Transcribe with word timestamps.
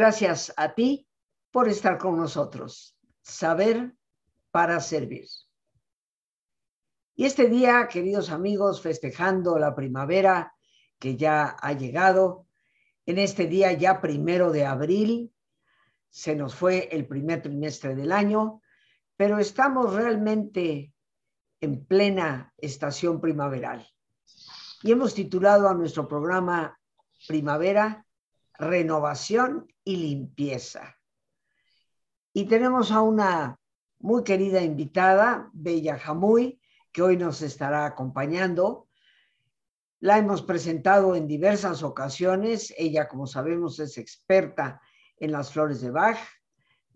Gracias 0.00 0.50
a 0.56 0.72
ti 0.72 1.06
por 1.50 1.68
estar 1.68 1.98
con 1.98 2.16
nosotros. 2.16 2.96
Saber 3.20 3.92
para 4.50 4.80
servir. 4.80 5.26
Y 7.14 7.26
este 7.26 7.50
día, 7.50 7.86
queridos 7.86 8.30
amigos, 8.30 8.80
festejando 8.80 9.58
la 9.58 9.74
primavera 9.74 10.54
que 10.98 11.18
ya 11.18 11.54
ha 11.60 11.74
llegado, 11.74 12.46
en 13.04 13.18
este 13.18 13.46
día 13.46 13.72
ya 13.74 14.00
primero 14.00 14.50
de 14.52 14.64
abril, 14.64 15.34
se 16.08 16.34
nos 16.34 16.54
fue 16.54 16.88
el 16.90 17.06
primer 17.06 17.42
trimestre 17.42 17.94
del 17.94 18.12
año, 18.12 18.62
pero 19.18 19.38
estamos 19.38 19.92
realmente 19.92 20.94
en 21.60 21.84
plena 21.84 22.54
estación 22.56 23.20
primaveral. 23.20 23.86
Y 24.82 24.92
hemos 24.92 25.12
titulado 25.12 25.68
a 25.68 25.74
nuestro 25.74 26.08
programa 26.08 26.80
Primavera, 27.28 28.06
Renovación 28.60 29.72
y 29.84 29.96
Limpieza. 29.96 30.98
Y 32.34 32.44
tenemos 32.44 32.92
a 32.92 33.00
una 33.00 33.58
muy 33.98 34.22
querida 34.22 34.60
invitada, 34.60 35.48
Bella 35.54 35.98
Jamuy, 35.98 36.60
que 36.92 37.00
hoy 37.00 37.16
nos 37.16 37.40
estará 37.40 37.86
acompañando. 37.86 38.86
La 39.98 40.18
hemos 40.18 40.42
presentado 40.42 41.16
en 41.16 41.26
diversas 41.26 41.82
ocasiones. 41.82 42.74
Ella, 42.76 43.08
como 43.08 43.26
sabemos, 43.26 43.80
es 43.80 43.96
experta 43.96 44.82
en 45.16 45.32
las 45.32 45.50
flores 45.52 45.80
de 45.80 45.90
Bach, 45.90 46.18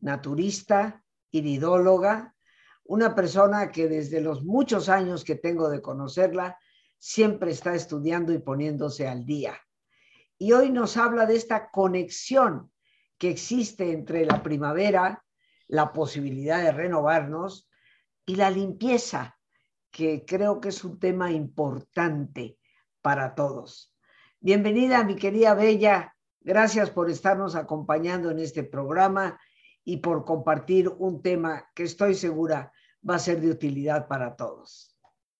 naturista, 0.02 1.02
iridóloga, 1.30 2.34
una 2.84 3.14
persona 3.14 3.70
que 3.70 3.88
desde 3.88 4.20
los 4.20 4.44
muchos 4.44 4.90
años 4.90 5.24
que 5.24 5.36
tengo 5.36 5.70
de 5.70 5.80
conocerla, 5.80 6.58
siempre 6.98 7.52
está 7.52 7.74
estudiando 7.74 8.34
y 8.34 8.38
poniéndose 8.38 9.08
al 9.08 9.24
día. 9.24 9.58
Y 10.38 10.52
hoy 10.52 10.70
nos 10.70 10.96
habla 10.96 11.26
de 11.26 11.36
esta 11.36 11.70
conexión 11.70 12.72
que 13.18 13.30
existe 13.30 13.92
entre 13.92 14.26
la 14.26 14.42
primavera, 14.42 15.24
la 15.68 15.92
posibilidad 15.92 16.62
de 16.62 16.72
renovarnos 16.72 17.68
y 18.26 18.36
la 18.36 18.50
limpieza, 18.50 19.38
que 19.90 20.24
creo 20.26 20.60
que 20.60 20.70
es 20.70 20.82
un 20.84 20.98
tema 20.98 21.30
importante 21.30 22.58
para 23.00 23.34
todos. 23.34 23.94
Bienvenida, 24.40 25.04
mi 25.04 25.14
querida 25.14 25.54
Bella. 25.54 26.14
Gracias 26.40 26.90
por 26.90 27.08
estarnos 27.08 27.54
acompañando 27.54 28.30
en 28.30 28.40
este 28.40 28.64
programa 28.64 29.40
y 29.84 29.98
por 29.98 30.24
compartir 30.24 30.88
un 30.88 31.22
tema 31.22 31.70
que 31.74 31.84
estoy 31.84 32.14
segura 32.14 32.72
va 33.08 33.16
a 33.16 33.20
ser 33.20 33.40
de 33.40 33.50
utilidad 33.50 34.08
para 34.08 34.34
todos. 34.34 34.96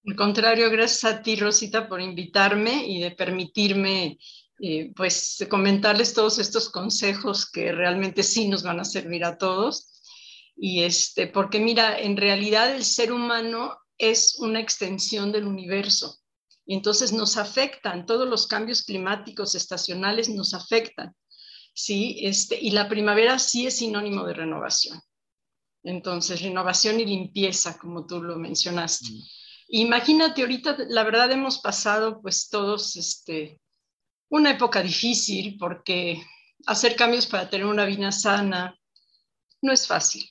Al 0.06 0.16
contrario, 0.16 0.70
gracias 0.70 1.04
a 1.12 1.22
ti, 1.22 1.36
Rosita, 1.36 1.88
por 1.88 2.00
invitarme 2.00 2.86
y 2.86 3.00
de 3.00 3.10
permitirme 3.10 4.18
eh, 4.60 4.92
pues 4.94 5.44
comentarles 5.50 6.14
todos 6.14 6.38
estos 6.38 6.68
consejos 6.68 7.50
que 7.50 7.72
realmente 7.72 8.22
sí 8.22 8.48
nos 8.48 8.62
van 8.62 8.80
a 8.80 8.84
servir 8.84 9.24
a 9.24 9.36
todos. 9.36 10.02
Y 10.56 10.82
este, 10.82 11.26
porque 11.26 11.58
mira, 11.58 11.98
en 11.98 12.16
realidad 12.16 12.74
el 12.74 12.84
ser 12.84 13.12
humano 13.12 13.76
es 13.98 14.36
una 14.38 14.60
extensión 14.60 15.32
del 15.32 15.46
universo. 15.46 16.18
Y 16.66 16.74
entonces 16.74 17.12
nos 17.12 17.36
afectan, 17.36 18.06
todos 18.06 18.28
los 18.28 18.46
cambios 18.46 18.82
climáticos 18.82 19.54
estacionales 19.54 20.28
nos 20.28 20.54
afectan. 20.54 21.14
¿sí? 21.74 22.20
Este, 22.22 22.58
y 22.60 22.70
la 22.70 22.88
primavera 22.88 23.38
sí 23.38 23.66
es 23.66 23.78
sinónimo 23.78 24.24
de 24.24 24.34
renovación. 24.34 25.00
Entonces, 25.82 26.40
renovación 26.40 26.98
y 27.00 27.04
limpieza, 27.04 27.76
como 27.76 28.06
tú 28.06 28.22
lo 28.22 28.38
mencionaste. 28.38 29.10
Mm. 29.10 29.22
Imagínate, 29.68 30.42
ahorita 30.42 30.76
la 30.88 31.04
verdad 31.04 31.30
hemos 31.32 31.58
pasado 31.58 32.22
pues 32.22 32.48
todos 32.48 32.96
este, 32.96 33.60
una 34.34 34.50
época 34.50 34.82
difícil 34.82 35.56
porque 35.56 36.20
hacer 36.66 36.96
cambios 36.96 37.24
para 37.26 37.48
tener 37.48 37.66
una 37.66 37.84
vida 37.84 38.10
sana 38.10 38.76
no 39.62 39.72
es 39.72 39.86
fácil. 39.86 40.28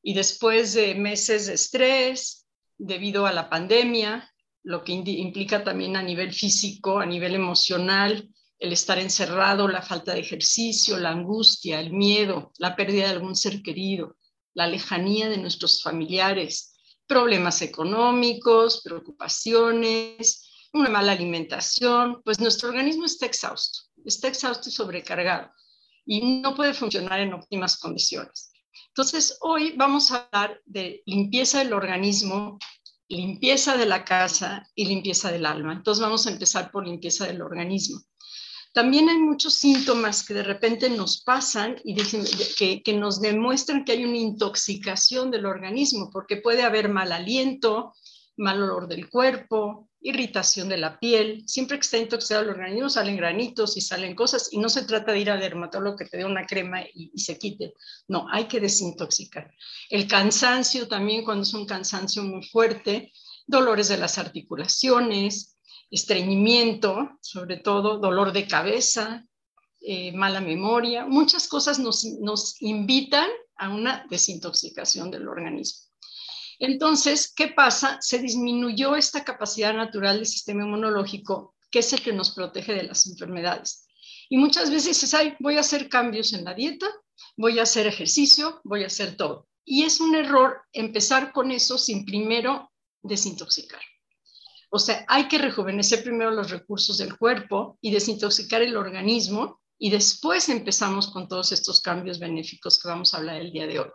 Y 0.00 0.14
después 0.14 0.74
de 0.74 0.94
meses 0.94 1.46
de 1.46 1.54
estrés, 1.54 2.46
debido 2.78 3.26
a 3.26 3.32
la 3.32 3.50
pandemia, 3.50 4.32
lo 4.62 4.84
que 4.84 4.92
implica 4.92 5.64
también 5.64 5.96
a 5.96 6.02
nivel 6.04 6.32
físico, 6.32 7.00
a 7.00 7.06
nivel 7.06 7.34
emocional, 7.34 8.28
el 8.60 8.72
estar 8.72 9.00
encerrado, 9.00 9.66
la 9.66 9.82
falta 9.82 10.14
de 10.14 10.20
ejercicio, 10.20 10.96
la 10.96 11.10
angustia, 11.10 11.80
el 11.80 11.92
miedo, 11.92 12.52
la 12.58 12.76
pérdida 12.76 13.06
de 13.06 13.10
algún 13.10 13.34
ser 13.34 13.60
querido, 13.60 14.18
la 14.54 14.68
lejanía 14.68 15.28
de 15.28 15.38
nuestros 15.38 15.82
familiares, 15.82 16.76
problemas 17.08 17.60
económicos, 17.60 18.82
preocupaciones, 18.84 20.51
una 20.72 20.88
mala 20.88 21.12
alimentación, 21.12 22.22
pues 22.24 22.40
nuestro 22.40 22.70
organismo 22.70 23.04
está 23.04 23.26
exhausto, 23.26 23.80
está 24.04 24.28
exhausto 24.28 24.68
y 24.68 24.72
sobrecargado 24.72 25.50
y 26.04 26.40
no 26.40 26.54
puede 26.54 26.74
funcionar 26.74 27.20
en 27.20 27.34
óptimas 27.34 27.78
condiciones. 27.78 28.52
Entonces, 28.88 29.38
hoy 29.40 29.74
vamos 29.76 30.10
a 30.10 30.28
hablar 30.32 30.60
de 30.66 31.02
limpieza 31.06 31.58
del 31.60 31.72
organismo, 31.72 32.58
limpieza 33.08 33.76
de 33.76 33.86
la 33.86 34.04
casa 34.04 34.66
y 34.74 34.86
limpieza 34.86 35.30
del 35.30 35.46
alma. 35.46 35.72
Entonces, 35.72 36.02
vamos 36.02 36.26
a 36.26 36.30
empezar 36.30 36.70
por 36.70 36.86
limpieza 36.86 37.26
del 37.26 37.42
organismo. 37.42 38.00
También 38.74 39.10
hay 39.10 39.18
muchos 39.18 39.54
síntomas 39.54 40.26
que 40.26 40.32
de 40.32 40.42
repente 40.42 40.88
nos 40.88 41.22
pasan 41.22 41.76
y 41.84 41.94
que, 41.94 42.82
que 42.82 42.92
nos 42.94 43.20
demuestran 43.20 43.84
que 43.84 43.92
hay 43.92 44.04
una 44.04 44.16
intoxicación 44.16 45.30
del 45.30 45.44
organismo, 45.44 46.08
porque 46.10 46.38
puede 46.38 46.62
haber 46.62 46.88
mal 46.88 47.12
aliento, 47.12 47.92
mal 48.38 48.62
olor 48.62 48.88
del 48.88 49.10
cuerpo, 49.10 49.90
irritación 50.02 50.68
de 50.68 50.76
la 50.76 50.98
piel. 50.98 51.44
Siempre 51.46 51.78
que 51.78 51.82
está 51.82 51.98
intoxicado 51.98 52.42
el 52.42 52.50
organismo 52.50 52.90
salen 52.90 53.16
granitos 53.16 53.76
y 53.76 53.80
salen 53.80 54.14
cosas 54.14 54.48
y 54.52 54.58
no 54.58 54.68
se 54.68 54.84
trata 54.84 55.12
de 55.12 55.20
ir 55.20 55.30
al 55.30 55.40
dermatólogo 55.40 55.96
que 55.96 56.06
te 56.06 56.18
dé 56.18 56.24
una 56.24 56.46
crema 56.46 56.82
y, 56.94 57.10
se 57.18 57.38
quite. 57.38 57.74
No, 58.08 58.26
hay 58.30 58.44
que 58.44 58.60
desintoxicar. 58.60 59.52
El 59.88 60.06
cansancio 60.08 60.88
también 60.88 61.24
cuando 61.24 61.42
es 61.42 61.54
un 61.54 61.66
cansancio 61.66 62.22
muy 62.24 62.42
fuerte, 62.46 63.12
dolores 63.46 63.88
de 63.88 63.98
las 63.98 64.18
articulaciones, 64.18 65.56
estreñimiento, 65.90 67.18
sobre 67.20 67.58
todo 67.58 67.98
dolor 67.98 68.32
de 68.32 68.46
cabeza, 68.46 69.26
eh, 69.80 70.12
mala 70.12 70.40
memoria, 70.40 71.06
muchas 71.06 71.48
cosas 71.48 71.78
nos, 71.78 72.04
nos 72.04 72.60
invitan 72.62 73.28
a 73.56 73.68
una 73.68 74.06
desintoxicación 74.08 75.10
del 75.10 75.28
organismo. 75.28 75.91
Entonces, 76.64 77.32
¿qué 77.34 77.48
pasa? 77.48 77.98
Se 78.00 78.20
disminuyó 78.20 78.94
esta 78.94 79.24
capacidad 79.24 79.74
natural 79.74 80.18
del 80.18 80.26
sistema 80.26 80.62
inmunológico, 80.62 81.56
que 81.72 81.80
es 81.80 81.92
el 81.92 82.02
que 82.02 82.12
nos 82.12 82.30
protege 82.30 82.72
de 82.72 82.84
las 82.84 83.04
enfermedades. 83.08 83.88
Y 84.28 84.36
muchas 84.36 84.70
veces 84.70 84.90
dices, 84.90 85.12
ay, 85.12 85.34
voy 85.40 85.56
a 85.56 85.60
hacer 85.60 85.88
cambios 85.88 86.32
en 86.32 86.44
la 86.44 86.54
dieta, 86.54 86.86
voy 87.36 87.58
a 87.58 87.64
hacer 87.64 87.88
ejercicio, 87.88 88.60
voy 88.62 88.84
a 88.84 88.86
hacer 88.86 89.16
todo. 89.16 89.48
Y 89.64 89.82
es 89.82 89.98
un 89.98 90.14
error 90.14 90.62
empezar 90.72 91.32
con 91.32 91.50
eso 91.50 91.78
sin 91.78 92.04
primero 92.04 92.70
desintoxicar. 93.02 93.82
O 94.70 94.78
sea, 94.78 95.04
hay 95.08 95.26
que 95.26 95.38
rejuvenecer 95.38 96.04
primero 96.04 96.30
los 96.30 96.48
recursos 96.52 96.96
del 96.98 97.18
cuerpo 97.18 97.76
y 97.80 97.90
desintoxicar 97.90 98.62
el 98.62 98.76
organismo 98.76 99.60
y 99.80 99.90
después 99.90 100.48
empezamos 100.48 101.08
con 101.08 101.26
todos 101.26 101.50
estos 101.50 101.80
cambios 101.80 102.20
benéficos 102.20 102.78
que 102.78 102.86
vamos 102.86 103.12
a 103.12 103.16
hablar 103.16 103.40
el 103.40 103.50
día 103.50 103.66
de 103.66 103.80
hoy. 103.80 103.90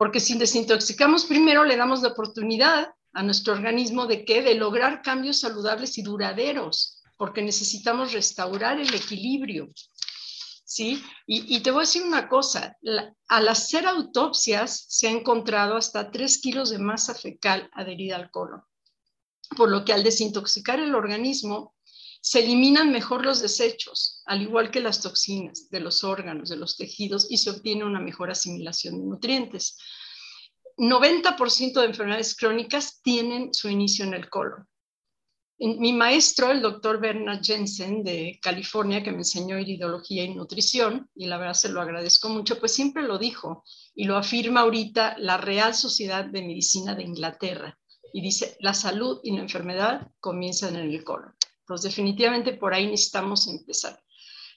Porque 0.00 0.18
si 0.18 0.38
desintoxicamos 0.38 1.26
primero, 1.26 1.62
le 1.62 1.76
damos 1.76 2.00
la 2.00 2.08
oportunidad 2.08 2.88
a 3.12 3.22
nuestro 3.22 3.52
organismo 3.52 4.06
de 4.06 4.24
que 4.24 4.40
de 4.40 4.54
lograr 4.54 5.02
cambios 5.02 5.40
saludables 5.40 5.98
y 5.98 6.02
duraderos, 6.02 7.02
porque 7.18 7.42
necesitamos 7.42 8.14
restaurar 8.14 8.80
el 8.80 8.94
equilibrio. 8.94 9.68
¿Sí? 10.64 11.04
Y, 11.26 11.60
te 11.60 11.70
voy 11.70 11.80
a 11.80 11.86
decir 11.86 12.02
una 12.02 12.30
cosa, 12.30 12.78
al 13.28 13.48
hacer 13.48 13.86
autopsias 13.86 14.86
se 14.88 15.08
ha 15.08 15.10
encontrado 15.10 15.76
hasta 15.76 16.10
3 16.10 16.38
kilos 16.38 16.70
de 16.70 16.78
masa 16.78 17.14
fecal 17.14 17.68
adherida 17.74 18.16
al 18.16 18.30
colon, 18.30 18.62
por 19.54 19.70
lo 19.70 19.84
que 19.84 19.92
al 19.92 20.02
desintoxicar 20.02 20.80
el 20.80 20.94
organismo 20.94 21.74
se 22.20 22.40
eliminan 22.40 22.92
mejor 22.92 23.24
los 23.24 23.40
desechos, 23.40 24.22
al 24.26 24.42
igual 24.42 24.70
que 24.70 24.80
las 24.80 25.00
toxinas 25.00 25.70
de 25.70 25.80
los 25.80 26.04
órganos, 26.04 26.50
de 26.50 26.56
los 26.56 26.76
tejidos, 26.76 27.26
y 27.30 27.38
se 27.38 27.50
obtiene 27.50 27.84
una 27.84 28.00
mejor 28.00 28.30
asimilación 28.30 29.00
de 29.00 29.06
nutrientes. 29.06 29.78
90% 30.76 31.80
de 31.80 31.86
enfermedades 31.86 32.36
crónicas 32.36 33.00
tienen 33.02 33.52
su 33.54 33.68
inicio 33.68 34.04
en 34.04 34.14
el 34.14 34.28
colon. 34.28 34.66
Mi 35.62 35.92
maestro, 35.92 36.50
el 36.50 36.62
doctor 36.62 37.00
Bernard 37.00 37.42
Jensen 37.42 38.02
de 38.02 38.38
California, 38.40 39.02
que 39.02 39.10
me 39.10 39.18
enseñó 39.18 39.58
iridología 39.58 40.24
y 40.24 40.34
nutrición, 40.34 41.10
y 41.14 41.26
la 41.26 41.36
verdad 41.36 41.52
se 41.52 41.68
lo 41.68 41.82
agradezco 41.82 42.30
mucho, 42.30 42.58
pues 42.58 42.72
siempre 42.72 43.02
lo 43.02 43.18
dijo 43.18 43.62
y 43.94 44.04
lo 44.04 44.16
afirma 44.16 44.60
ahorita 44.60 45.16
la 45.18 45.36
Real 45.36 45.74
Sociedad 45.74 46.24
de 46.24 46.40
Medicina 46.40 46.94
de 46.94 47.02
Inglaterra. 47.02 47.78
Y 48.14 48.22
dice, 48.22 48.56
la 48.60 48.72
salud 48.72 49.20
y 49.22 49.32
la 49.32 49.42
enfermedad 49.42 50.10
comienzan 50.18 50.76
en 50.76 50.90
el 50.90 51.04
colon. 51.04 51.34
Definitivamente 51.78 52.54
por 52.54 52.74
ahí 52.74 52.86
necesitamos 52.86 53.46
empezar. 53.48 54.00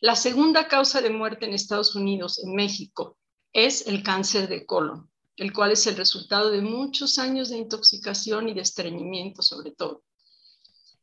La 0.02 0.16
segunda 0.16 0.68
causa 0.68 1.02
de 1.02 1.10
muerte 1.10 1.46
en 1.46 1.54
Estados 1.54 1.96
Unidos, 1.96 2.44
en 2.44 2.54
México, 2.54 3.18
es 3.54 3.88
el 3.88 4.04
cáncer 4.04 4.50
de 4.50 4.66
colon, 4.66 5.10
el 5.38 5.54
cual 5.54 5.72
es 5.72 5.88
el 5.88 5.96
resultado 5.96 6.50
de 6.50 6.62
muchos 6.62 7.20
años 7.20 7.50
de 7.50 7.58
intoxicación 7.58 8.50
y 8.50 8.54
de 8.54 8.62
estreñimiento 8.62 9.42
sobre 9.42 9.72
todo. 9.72 10.04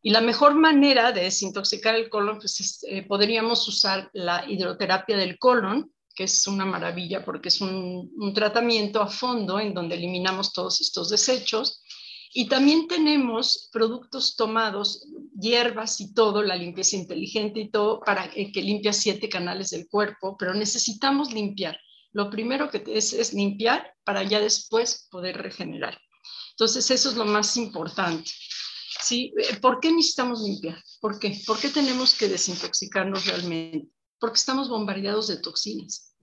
Y 0.02 0.10
la 0.10 0.20
mejor 0.20 0.54
manera 0.54 1.12
de 1.12 1.22
desintoxicar 1.22 1.94
el 1.94 2.08
colon, 2.08 2.38
pues 2.38 2.82
eh, 2.88 3.02
podríamos 3.02 3.66
usar 3.68 4.10
la 4.14 4.44
hidroterapia 4.48 5.16
del 5.16 5.38
colon, 5.38 5.92
que 6.14 6.24
es 6.24 6.46
una 6.46 6.64
maravilla 6.64 7.24
porque 7.24 7.48
es 7.48 7.60
un 7.60 8.32
tratamiento 8.34 9.00
a 9.00 9.06
fondo 9.06 9.60
en 9.60 9.72
donde 9.72 9.94
eliminamos 9.94 10.52
todos 10.52 10.80
estos 10.80 11.08
desechos. 11.10 11.82
Y 12.32 12.48
también 12.48 12.86
tenemos 12.86 13.68
productos 13.72 14.36
tomados, 14.36 15.06
hierbas 15.38 16.00
y 16.00 16.14
todo, 16.14 16.42
la 16.42 16.56
limpieza 16.56 16.96
inteligente 16.96 17.60
y 17.60 17.70
todo, 17.70 18.00
para 18.00 18.30
que, 18.30 18.50
que 18.52 18.62
limpia 18.62 18.92
siete 18.92 19.28
canales 19.28 19.70
del 19.70 19.88
cuerpo, 19.88 20.36
pero 20.38 20.54
necesitamos 20.54 21.32
limpiar. 21.32 21.78
Lo 22.12 22.30
primero 22.30 22.70
que 22.70 22.82
es, 22.86 23.12
es 23.12 23.32
limpiar 23.32 23.94
para 24.04 24.22
ya 24.22 24.40
después 24.40 25.08
poder 25.10 25.36
regenerar. 25.36 25.98
Entonces, 26.52 26.90
eso 26.90 27.10
es 27.10 27.16
lo 27.16 27.24
más 27.24 27.56
importante. 27.56 28.30
¿Sí? 29.02 29.32
¿Por 29.62 29.80
qué 29.80 29.90
necesitamos 29.92 30.42
limpiar? 30.42 30.82
¿Por 31.00 31.18
qué? 31.18 31.40
¿Por 31.46 31.58
qué 31.58 31.70
tenemos 31.70 32.14
que 32.14 32.28
desintoxicarnos 32.28 33.26
realmente? 33.26 33.88
Porque 34.18 34.36
estamos 34.36 34.68
bombardeados 34.68 35.28
de 35.28 35.38
toxinas. 35.38 36.14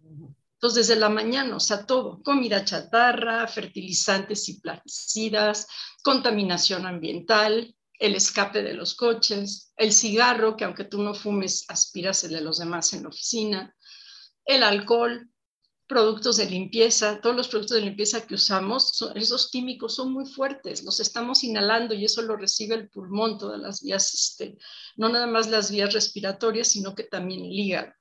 Entonces, 0.57 0.87
desde 0.87 0.99
la 0.99 1.09
mañana, 1.09 1.55
o 1.55 1.59
sea, 1.59 1.85
todo, 1.85 2.21
comida 2.23 2.65
chatarra, 2.65 3.47
fertilizantes 3.47 4.49
y 4.49 4.59
plaguicidas, 4.59 5.67
contaminación 6.03 6.85
ambiental, 6.85 7.75
el 7.99 8.15
escape 8.15 8.61
de 8.61 8.73
los 8.73 8.95
coches, 8.95 9.73
el 9.75 9.91
cigarro, 9.91 10.55
que 10.55 10.65
aunque 10.65 10.83
tú 10.83 11.01
no 11.01 11.13
fumes, 11.13 11.65
aspiras 11.67 12.23
el 12.23 12.31
de 12.31 12.41
los 12.41 12.59
demás 12.59 12.93
en 12.93 13.03
la 13.03 13.09
oficina, 13.09 13.75
el 14.45 14.63
alcohol, 14.63 15.29
productos 15.87 16.35
de 16.37 16.49
limpieza, 16.49 17.21
todos 17.21 17.35
los 17.35 17.47
productos 17.47 17.75
de 17.77 17.85
limpieza 17.85 18.27
que 18.27 18.35
usamos, 18.35 19.01
esos 19.15 19.49
químicos 19.49 19.95
son 19.95 20.11
muy 20.11 20.25
fuertes, 20.25 20.83
los 20.83 20.99
estamos 20.99 21.43
inhalando 21.43 21.95
y 21.95 22.05
eso 22.05 22.21
lo 22.21 22.35
recibe 22.35 22.75
el 22.75 22.89
pulmón, 22.89 23.37
todas 23.37 23.59
las 23.59 23.81
vías, 23.81 24.13
este, 24.13 24.57
no 24.97 25.07
nada 25.07 25.27
más 25.27 25.49
las 25.49 25.71
vías 25.71 25.93
respiratorias, 25.93 26.67
sino 26.67 26.93
que 26.93 27.03
también 27.03 27.45
el 27.45 27.53
hígado. 27.53 27.93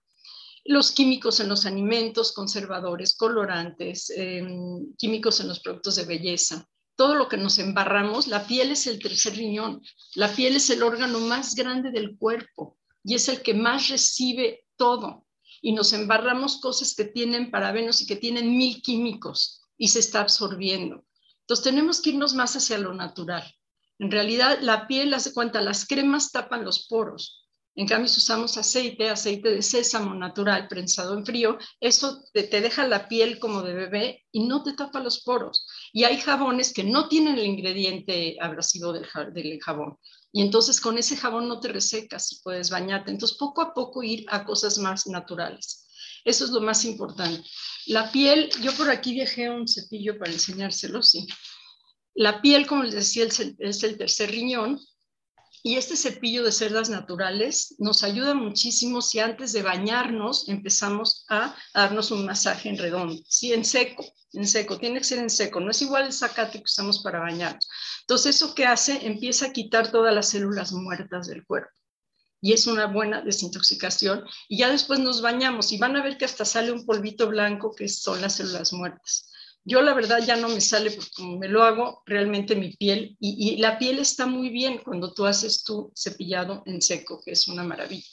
Los 0.64 0.90
químicos 0.90 1.38
en 1.38 1.48
los 1.48 1.64
alimentos, 1.64 2.32
conservadores, 2.32 3.16
colorantes, 3.16 4.10
em, 4.10 4.92
químicos 4.96 5.38
en 5.38 5.46
los 5.46 5.60
productos 5.60 5.94
de 5.94 6.04
belleza, 6.04 6.68
todo 6.96 7.14
lo 7.14 7.28
que 7.28 7.36
nos 7.36 7.58
embarramos, 7.58 8.26
la 8.26 8.46
piel 8.46 8.70
es 8.70 8.86
el 8.86 8.98
tercer 8.98 9.36
riñón, 9.36 9.82
la 10.14 10.34
piel 10.34 10.56
es 10.56 10.70
el 10.70 10.82
órgano 10.82 11.20
más 11.20 11.54
grande 11.54 11.90
del 11.90 12.16
cuerpo 12.16 12.78
y 13.04 13.14
es 13.14 13.28
el 13.28 13.42
que 13.42 13.54
más 13.54 13.88
recibe 13.88 14.64
todo 14.76 15.26
y 15.60 15.72
nos 15.72 15.92
embarramos 15.92 16.58
cosas 16.60 16.94
que 16.94 17.04
tienen 17.04 17.50
parabenos 17.50 18.00
y 18.00 18.06
que 18.06 18.16
tienen 18.16 18.56
mil 18.56 18.82
químicos 18.82 19.62
y 19.76 19.88
se 19.88 20.00
está 20.00 20.20
absorbiendo. 20.20 21.04
Entonces 21.40 21.64
tenemos 21.64 22.00
que 22.00 22.10
irnos 22.10 22.34
más 22.34 22.56
hacia 22.56 22.78
lo 22.78 22.94
natural. 22.94 23.44
En 23.98 24.10
realidad 24.10 24.58
la 24.60 24.86
piel 24.86 25.14
hace 25.14 25.32
cuenta, 25.32 25.60
las 25.60 25.86
cremas 25.86 26.32
tapan 26.32 26.64
los 26.64 26.86
poros. 26.88 27.45
En 27.78 27.86
cambio, 27.86 28.08
si 28.08 28.20
usamos 28.20 28.56
aceite, 28.56 29.10
aceite 29.10 29.50
de 29.50 29.60
sésamo 29.60 30.14
natural 30.14 30.66
prensado 30.66 31.12
en 31.16 31.26
frío, 31.26 31.58
eso 31.78 32.24
te, 32.32 32.46
deja 32.46 32.88
la 32.88 33.06
piel 33.06 33.38
como 33.38 33.60
de 33.60 33.74
bebé 33.74 34.24
y 34.32 34.46
no 34.46 34.62
te 34.62 34.72
tapa 34.72 34.98
los 35.00 35.22
poros. 35.22 35.66
Y 35.92 36.04
hay 36.04 36.16
jabones 36.18 36.72
que 36.72 36.84
no 36.84 37.06
tienen 37.08 37.38
el 37.38 37.44
ingrediente 37.44 38.38
abrasivo 38.40 38.94
del, 38.94 39.06
del 39.34 39.60
jabón. 39.62 39.98
Y 40.32 40.40
entonces 40.40 40.80
con 40.80 40.96
ese 40.96 41.18
jabón 41.18 41.48
no 41.48 41.60
te 41.60 41.68
resecas 41.68 42.32
y 42.32 42.40
puedes 42.42 42.70
bañarte. 42.70 43.10
Entonces 43.10 43.36
poco 43.36 43.60
a 43.60 43.74
poco 43.74 44.02
ir 44.02 44.24
a 44.28 44.46
cosas 44.46 44.78
más 44.78 45.06
naturales. 45.06 45.86
Eso 46.24 46.46
es 46.46 46.52
lo 46.52 46.62
más 46.62 46.82
importante. 46.86 47.46
La 47.88 48.10
piel, 48.10 48.50
yo 48.62 48.72
por 48.72 48.88
aquí 48.88 49.18
dejé 49.18 49.50
un 49.50 49.68
cepillo 49.68 50.18
para 50.18 50.32
enseñárselo, 50.32 51.02
sí. 51.02 51.26
La 52.14 52.40
piel, 52.40 52.66
como 52.66 52.84
les 52.84 52.94
decía, 52.94 53.26
es 53.58 53.82
el 53.82 53.98
tercer 53.98 54.30
riñón 54.30 54.80
y 55.66 55.74
este 55.74 55.96
cepillo 55.96 56.44
de 56.44 56.52
cerdas 56.52 56.90
naturales 56.90 57.74
nos 57.80 58.04
ayuda 58.04 58.34
muchísimo 58.34 59.02
si 59.02 59.18
antes 59.18 59.52
de 59.52 59.62
bañarnos 59.62 60.48
empezamos 60.48 61.26
a 61.28 61.56
darnos 61.74 62.12
un 62.12 62.24
masaje 62.24 62.68
en 62.68 62.78
redondo, 62.78 63.20
sí, 63.28 63.52
en 63.52 63.64
seco, 63.64 64.04
en 64.32 64.46
seco, 64.46 64.78
tiene 64.78 64.98
que 64.98 65.04
ser 65.04 65.18
en 65.18 65.28
seco, 65.28 65.58
no 65.58 65.72
es 65.72 65.82
igual 65.82 66.06
el 66.06 66.12
zacate 66.12 66.58
que 66.58 66.66
usamos 66.66 67.00
para 67.02 67.18
bañarnos. 67.18 67.68
Entonces, 68.02 68.36
¿eso 68.36 68.54
que 68.54 68.64
hace? 68.64 69.08
Empieza 69.08 69.46
a 69.46 69.52
quitar 69.52 69.90
todas 69.90 70.14
las 70.14 70.28
células 70.28 70.70
muertas 70.70 71.26
del 71.26 71.44
cuerpo 71.44 71.72
y 72.40 72.52
es 72.52 72.68
una 72.68 72.86
buena 72.86 73.22
desintoxicación. 73.22 74.24
Y 74.48 74.58
ya 74.58 74.70
después 74.70 75.00
nos 75.00 75.20
bañamos 75.20 75.72
y 75.72 75.78
van 75.78 75.96
a 75.96 76.02
ver 76.04 76.16
que 76.16 76.26
hasta 76.26 76.44
sale 76.44 76.70
un 76.70 76.86
polvito 76.86 77.26
blanco 77.26 77.74
que 77.74 77.88
son 77.88 78.20
las 78.20 78.36
células 78.36 78.72
muertas. 78.72 79.32
Yo 79.68 79.82
la 79.82 79.94
verdad 79.94 80.24
ya 80.24 80.36
no 80.36 80.48
me 80.48 80.60
sale 80.60 80.92
porque 80.92 81.10
como 81.16 81.38
me 81.38 81.48
lo 81.48 81.64
hago 81.64 82.04
realmente 82.06 82.54
mi 82.54 82.76
piel 82.76 83.16
y, 83.18 83.56
la 83.56 83.78
piel 83.80 83.98
está 83.98 84.24
muy 84.24 84.48
bien 84.48 84.78
cuando 84.78 85.12
tú 85.12 85.26
haces 85.26 85.64
tu 85.64 85.92
cepillado 85.92 86.62
en 86.66 86.80
seco, 86.80 87.20
que 87.24 87.32
es 87.32 87.48
una 87.48 87.64
maravilla. 87.64 88.06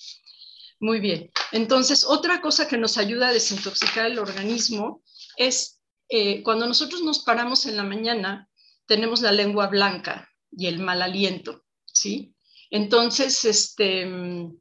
Muy 0.79 0.99
bien. 0.99 1.29
Entonces, 1.51 2.05
otra 2.05 2.41
cosa 2.41 2.67
que 2.67 2.77
nos 2.77 2.97
ayuda 2.97 3.27
a 3.27 3.33
desintoxicar 3.33 4.07
el 4.07 4.17
organismo 4.17 5.03
es 5.37 5.79
eh, 6.09 6.41
cuando 6.41 6.65
nosotros 6.65 7.03
nos 7.03 7.19
paramos 7.19 7.67
en 7.67 7.77
la 7.77 7.83
mañana, 7.83 8.49
tenemos 8.87 9.21
la 9.21 9.31
lengua 9.31 9.67
blanca 9.67 10.27
y 10.51 10.65
el 10.65 10.79
mal 10.79 11.03
aliento, 11.03 11.65
¿sí? 11.85 12.35
Entonces, 12.71 13.45
este, 13.45 14.07
mm, 14.07 14.59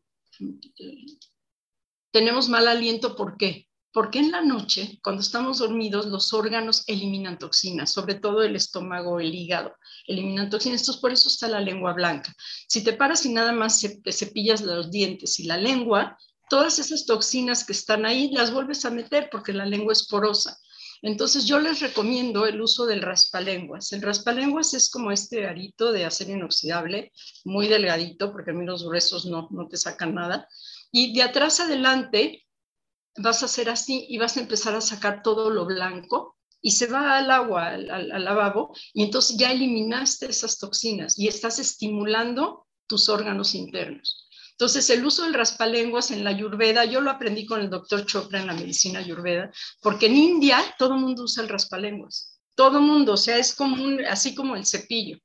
tenemos 2.10 2.50
mal 2.50 2.68
aliento, 2.68 3.16
¿por 3.16 3.38
qué? 3.38 3.66
Porque 3.92 4.20
en 4.20 4.30
la 4.30 4.40
noche, 4.40 4.98
cuando 5.02 5.20
estamos 5.20 5.58
dormidos, 5.58 6.06
los 6.06 6.32
órganos 6.32 6.84
eliminan 6.86 7.38
toxinas, 7.38 7.92
sobre 7.92 8.14
todo 8.14 8.42
el 8.42 8.56
estómago, 8.56 9.20
el 9.20 9.34
hígado, 9.34 9.76
eliminan 10.06 10.48
toxinas. 10.48 10.80
Entonces, 10.80 11.00
por 11.00 11.12
eso 11.12 11.28
está 11.28 11.46
la 11.46 11.60
lengua 11.60 11.92
blanca. 11.92 12.34
Si 12.66 12.82
te 12.82 12.94
paras 12.94 13.26
y 13.26 13.32
nada 13.32 13.52
más 13.52 13.82
cepillas 14.10 14.62
los 14.62 14.90
dientes 14.90 15.38
y 15.40 15.44
la 15.44 15.58
lengua, 15.58 16.16
todas 16.48 16.78
esas 16.78 17.04
toxinas 17.04 17.64
que 17.64 17.72
están 17.72 18.06
ahí 18.06 18.30
las 18.32 18.50
vuelves 18.50 18.86
a 18.86 18.90
meter 18.90 19.28
porque 19.30 19.52
la 19.52 19.66
lengua 19.66 19.92
es 19.92 20.06
porosa. 20.06 20.58
Entonces, 21.02 21.44
yo 21.44 21.58
les 21.58 21.80
recomiendo 21.80 22.46
el 22.46 22.62
uso 22.62 22.86
del 22.86 23.02
raspalenguas. 23.02 23.92
El 23.92 24.00
raspalenguas 24.00 24.72
es 24.72 24.88
como 24.88 25.12
este 25.12 25.46
arito 25.46 25.92
de 25.92 26.06
acero 26.06 26.32
inoxidable, 26.32 27.12
muy 27.44 27.68
delgadito, 27.68 28.32
porque 28.32 28.52
a 28.52 28.54
mí 28.54 28.64
los 28.64 28.86
gruesos 28.86 29.26
no, 29.26 29.48
no 29.50 29.68
te 29.68 29.76
sacan 29.76 30.14
nada. 30.14 30.48
Y 30.90 31.12
de 31.12 31.24
atrás 31.24 31.60
adelante 31.60 32.46
vas 33.16 33.42
a 33.42 33.46
hacer 33.46 33.69
así 33.69 34.06
y 34.08 34.19
vas 34.19 34.36
a 34.36 34.40
empezar 34.40 34.74
a 34.74 34.81
sacar 34.81 35.22
todo 35.22 35.50
lo 35.50 35.66
blanco 35.66 36.36
y 36.60 36.70
se 36.70 36.86
va 36.86 37.19
al 37.19 37.31
agua, 37.31 37.69
al, 37.69 38.24
lavabo, 38.24 38.74
y 38.94 39.02
entonces 39.02 39.36
ya 39.36 39.50
eliminaste 39.50 40.26
esas 40.26 40.58
toxinas 40.58 41.19
y 41.19 41.26
estás 41.26 41.58
estimulando 41.58 42.69
tus 42.86 43.08
órganos 43.08 43.54
internos. 43.54 44.28
Entonces, 44.52 44.88
el 44.90 45.04
uso 45.04 45.24
del 45.24 45.34
raspalenguas 45.34 46.12
en 46.12 46.22
la 46.22 46.31
ayurveda, 46.31 46.84
yo 46.84 47.00
lo 47.00 47.10
aprendí 47.10 47.46
con 47.46 47.60
el 47.60 47.69
doctor 47.69 48.06
Chopra 48.06 48.40
en 48.40 48.46
la 48.46 48.54
medicina 48.54 49.00
ayurveda, 49.00 49.50
porque 49.81 50.06
en 50.06 50.16
India 50.16 50.62
todo 50.78 50.96
mundo 50.96 51.24
usa 51.24 51.42
el 51.42 51.48
raspalenguas, 51.48 52.38
todo 52.54 52.81
mundo, 52.81 53.14
o 53.14 53.16
sea, 53.16 53.38
es 53.38 53.56
común, 53.56 54.00
así 54.08 54.34
como 54.34 54.54
el 54.54 54.64
cepillo. 54.64 55.19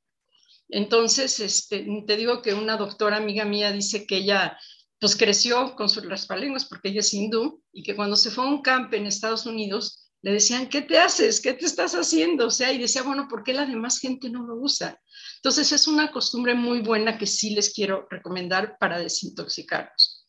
Entonces, 0.69 1.39
este, 1.39 1.85
te 2.07 2.17
digo 2.17 2.41
que 2.41 2.53
una 2.53 2.77
doctora 2.77 3.17
amiga 3.17 3.45
mía 3.45 3.71
dice 3.71 4.07
que 4.07 4.17
ella 4.17 4.57
pues 4.99 5.15
creció 5.15 5.75
con 5.75 5.89
sus 5.89 6.05
raspalenguas 6.05 6.65
porque 6.65 6.89
ella 6.89 7.01
es 7.01 7.13
hindú 7.13 7.61
y 7.71 7.83
que 7.83 7.95
cuando 7.95 8.15
se 8.15 8.31
fue 8.31 8.45
a 8.45 8.47
un 8.47 8.61
campo 8.61 8.95
en 8.95 9.05
Estados 9.05 9.45
Unidos 9.45 10.07
le 10.21 10.31
decían, 10.31 10.67
¿qué 10.67 10.81
te 10.81 10.97
haces? 10.97 11.39
¿Qué 11.39 11.53
te 11.53 11.65
estás 11.65 11.93
haciendo? 11.93 12.47
O 12.47 12.51
sea, 12.51 12.73
y 12.73 12.79
decía, 12.79 13.03
bueno, 13.03 13.27
¿por 13.29 13.43
qué 13.43 13.53
la 13.53 13.65
demás 13.65 13.99
gente 13.99 14.29
no 14.29 14.43
lo 14.43 14.55
usa? 14.55 14.99
Entonces 15.37 15.71
es 15.71 15.87
una 15.87 16.11
costumbre 16.11 16.55
muy 16.55 16.81
buena 16.81 17.17
que 17.17 17.27
sí 17.27 17.51
les 17.51 17.73
quiero 17.73 18.07
recomendar 18.09 18.77
para 18.79 18.97
desintoxicarnos. 18.97 20.25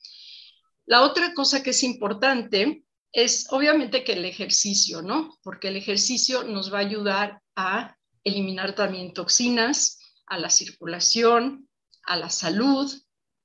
La 0.84 1.02
otra 1.02 1.32
cosa 1.34 1.62
que 1.62 1.70
es 1.70 1.82
importante 1.82 2.84
es 3.12 3.46
obviamente 3.50 4.04
que 4.04 4.12
el 4.12 4.24
ejercicio, 4.24 5.00
¿no? 5.00 5.38
Porque 5.42 5.68
el 5.68 5.76
ejercicio 5.76 6.44
nos 6.44 6.72
va 6.72 6.78
a 6.78 6.82
ayudar 6.82 7.40
a 7.56 7.96
eliminar 8.24 8.74
también 8.74 9.14
toxinas, 9.14 9.98
a 10.26 10.38
la 10.38 10.50
circulación, 10.50 11.68
a 12.04 12.16
la 12.16 12.28
salud, 12.28 12.92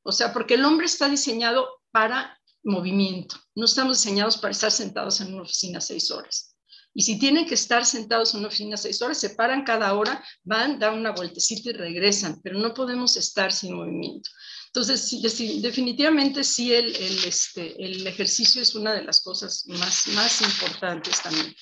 o 0.03 0.12
sea, 0.12 0.33
porque 0.33 0.55
el 0.55 0.65
hombre 0.65 0.86
está 0.86 1.10
diseñado 1.10 1.67
para 1.91 2.39
movimiento, 2.63 3.36
no 3.55 3.65
estamos 3.65 4.01
diseñados 4.01 4.38
para 4.38 4.51
estar 4.51 4.72
sentados 4.72 5.19
en 5.22 5.33
una 5.33 5.43
oficina 5.43 5.81
seis 5.81 6.12
horas. 6.12 6.55
Y 6.95 7.01
si 7.01 7.17
tienen 7.17 7.48
que 7.48 7.55
estar 7.55 7.86
sentados 7.86 8.33
en 8.33 8.41
una 8.41 8.50
oficina 8.50 8.77
seis 8.77 9.01
horas, 9.01 9.19
se 9.19 9.31
paran 9.31 9.63
cada 9.63 9.93
hora, 9.95 10.24
van, 10.43 10.77
dan 10.77 11.00
una 11.00 11.12
vueltecita 11.12 11.72
y 11.72 11.74
regresan, 11.74 12.39
pero 12.43 12.60
no 12.60 12.74
podemos 12.74 13.17
estar 13.17 13.51
sin 13.51 13.75
movimiento. 13.75 14.29
Entonces, 14.67 15.22
definitivamente 15.62 16.43
sí, 16.43 16.74
el, 16.74 16.95
el, 16.95 17.24
este, 17.25 17.83
el 17.83 18.05
ejercicio 18.05 18.62
es 18.62 18.75
una 18.75 18.93
de 18.93 19.03
las 19.03 19.22
cosas 19.22 19.65
más, 19.67 20.07
más 20.07 20.41
importantes 20.41 21.22
también. 21.22 21.55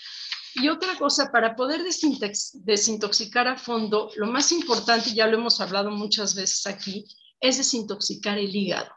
Y 0.55 0.67
otra 0.67 0.97
cosa, 0.97 1.31
para 1.31 1.55
poder 1.55 1.81
desintoxicar 1.83 3.47
a 3.47 3.57
fondo, 3.57 4.11
lo 4.15 4.27
más 4.27 4.51
importante, 4.51 5.13
ya 5.13 5.27
lo 5.27 5.37
hemos 5.37 5.61
hablado 5.61 5.91
muchas 5.91 6.35
veces 6.35 6.67
aquí, 6.67 7.05
es 7.41 7.57
desintoxicar 7.57 8.37
el 8.37 8.55
hígado. 8.55 8.91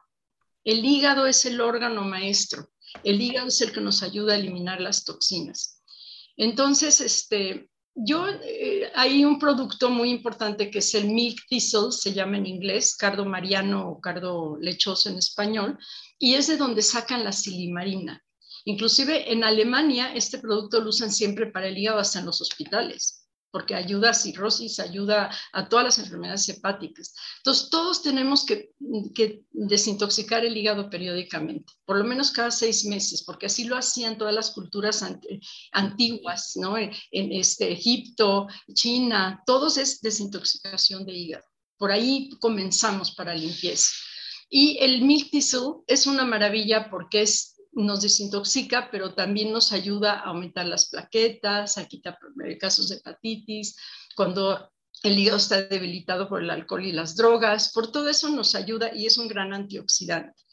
El 0.62 0.84
hígado 0.84 1.26
es 1.26 1.44
el 1.46 1.60
órgano 1.60 2.02
maestro. 2.04 2.70
El 3.02 3.20
hígado 3.20 3.48
es 3.48 3.60
el 3.62 3.72
que 3.72 3.80
nos 3.80 4.02
ayuda 4.02 4.34
a 4.34 4.36
eliminar 4.36 4.80
las 4.80 5.04
toxinas. 5.04 5.82
Entonces, 6.36 7.00
este, 7.00 7.70
yo, 7.94 8.26
eh, 8.28 8.90
hay 8.94 9.24
un 9.24 9.38
producto 9.38 9.88
muy 9.88 10.10
importante 10.10 10.70
que 10.70 10.78
es 10.78 10.94
el 10.94 11.08
milk 11.08 11.46
thistle, 11.48 11.90
se 11.90 12.12
llama 12.12 12.36
en 12.36 12.46
inglés, 12.46 12.94
cardo 12.94 13.24
mariano 13.24 13.88
o 13.88 14.00
cardo 14.00 14.58
lechoso 14.60 15.08
en 15.08 15.18
español, 15.18 15.78
y 16.18 16.34
es 16.34 16.46
de 16.46 16.56
donde 16.56 16.82
sacan 16.82 17.24
la 17.24 17.32
silimarina. 17.32 18.22
Inclusive 18.64 19.32
en 19.32 19.44
Alemania 19.44 20.14
este 20.14 20.38
producto 20.38 20.80
lo 20.80 20.90
usan 20.90 21.12
siempre 21.12 21.46
para 21.46 21.66
el 21.66 21.76
hígado 21.76 21.98
hasta 21.98 22.20
en 22.20 22.26
los 22.26 22.40
hospitales 22.40 23.24
porque 23.54 23.76
ayuda 23.76 24.11
a 24.11 24.14
cirrosis, 24.14 24.80
ayuda 24.80 25.30
a 25.52 25.68
todas 25.68 25.84
las 25.84 25.99
enfermedades 26.00 26.49
hepáticas. 26.49 27.14
Entonces, 27.37 27.70
todos 27.70 28.02
tenemos 28.02 28.44
que, 28.44 28.73
desintoxicar 29.52 30.44
el 30.44 30.56
hígado 30.56 30.90
periódicamente, 30.90 31.73
por 31.84 31.96
lo 31.99 32.02
menos 32.02 32.32
cada 32.32 32.50
seis 32.50 32.84
meses, 32.84 33.23
porque 33.23 33.46
así 33.46 33.62
lo 33.62 33.76
hacían 33.76 34.18
todas 34.18 34.34
las 34.34 34.50
culturas 34.50 35.04
antiguas, 35.70 36.56
¿no? 36.56 36.76
En, 36.76 36.90
este, 37.12 37.70
Egipto, 37.70 38.49
China, 38.73 39.40
todos 39.46 39.78
es 39.78 40.00
desintoxicación 40.00 41.06
de 41.06 41.12
hígado. 41.12 41.44
Por 41.78 41.92
ahí 41.92 42.30
comenzamos 42.40 43.14
para 43.14 43.37
limpieza. 43.37 43.92
Y 44.50 44.78
el 44.80 45.02
milk 45.02 45.30
es 45.87 46.06
una 46.08 46.25
maravilla 46.25 46.90
porque 46.90 47.23
es 47.23 47.53
nos 47.75 48.02
desintoxica, 48.02 48.88
pero 48.90 49.14
también 49.14 49.52
nos 49.52 49.73
ayuda 49.73 50.14
a 50.14 50.31
aumentar 50.31 50.66
las 50.66 50.88
plaquetas, 50.88 51.78
a 51.78 51.87
quitar 51.87 52.19
casos 52.61 52.88
de 52.88 52.97
hepatitis, 52.97 53.76
cuando 54.14 54.71
el 55.02 55.19
hígado 55.19 55.37
está 55.37 55.62
debilitado 55.62 56.28
por 56.28 56.43
el 56.43 56.50
alcohol 56.50 56.85
y 56.85 56.93
las 56.93 57.16
drogas, 57.16 57.73
por 57.73 57.93
todo 57.93 58.09
eso 58.09 58.28
nos 58.31 58.54
ayuda 58.54 58.95
y 58.95 59.07
es 59.07 59.19
un 59.19 59.28
gran 59.28 59.52
antioxidante. 59.52 60.45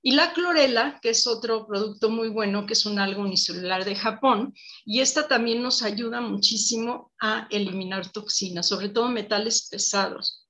Y 0.00 0.12
la 0.12 0.32
clorela, 0.32 1.00
que 1.02 1.10
es 1.10 1.26
otro 1.26 1.66
producto 1.66 2.08
muy 2.08 2.28
bueno, 2.28 2.66
que 2.66 2.74
es 2.74 2.86
un 2.86 3.00
algo 3.00 3.22
unicelular 3.22 3.84
de 3.84 3.96
Japón, 3.96 4.54
y 4.84 5.00
esta 5.00 5.26
también 5.26 5.62
nos 5.62 5.82
ayuda 5.82 6.20
muchísimo 6.20 7.12
a 7.20 7.48
eliminar 7.50 8.12
toxinas, 8.12 8.68
sobre 8.68 8.90
todo 8.90 9.08
metales 9.08 9.68
pesados. 9.68 10.46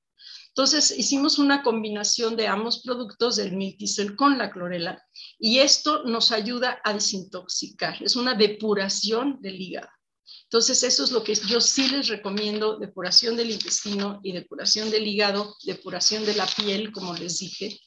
Entonces 0.49 0.91
hicimos 0.91 1.39
una 1.39 1.63
combinación 1.63 2.37
de 2.37 2.49
ambos 2.49 2.83
productos, 2.83 3.37
del 3.37 3.53
miltisol 3.53 4.17
con 4.17 4.37
la 4.37 4.51
clorela, 4.51 5.03
y 5.39 5.59
esto 5.61 6.05
nos 6.05 6.33
ayuda 6.33 6.81
a 6.85 6.93
desintoxicar. 6.93 8.03
Es 8.03 8.17
una 8.17 8.35
depuración 8.35 9.41
del 9.41 9.61
hígado. 9.61 9.89
Entonces 10.45 10.83
eso 10.83 11.05
es 11.05 11.11
lo 11.11 11.23
que 11.23 11.35
yo 11.35 11.61
sí 11.61 11.89
les 11.89 12.09
recomiendo, 12.09 12.79
depuración 12.79 13.37
del 13.37 13.51
intestino 13.51 14.21
y 14.23 14.33
depuración 14.33 14.91
del 14.91 15.07
hígado, 15.07 15.57
depuración 15.65 16.25
de 16.25 16.35
la 16.35 16.47
piel, 16.47 16.91
como 16.91 17.15
les 17.15 17.39
dije, 17.39 17.79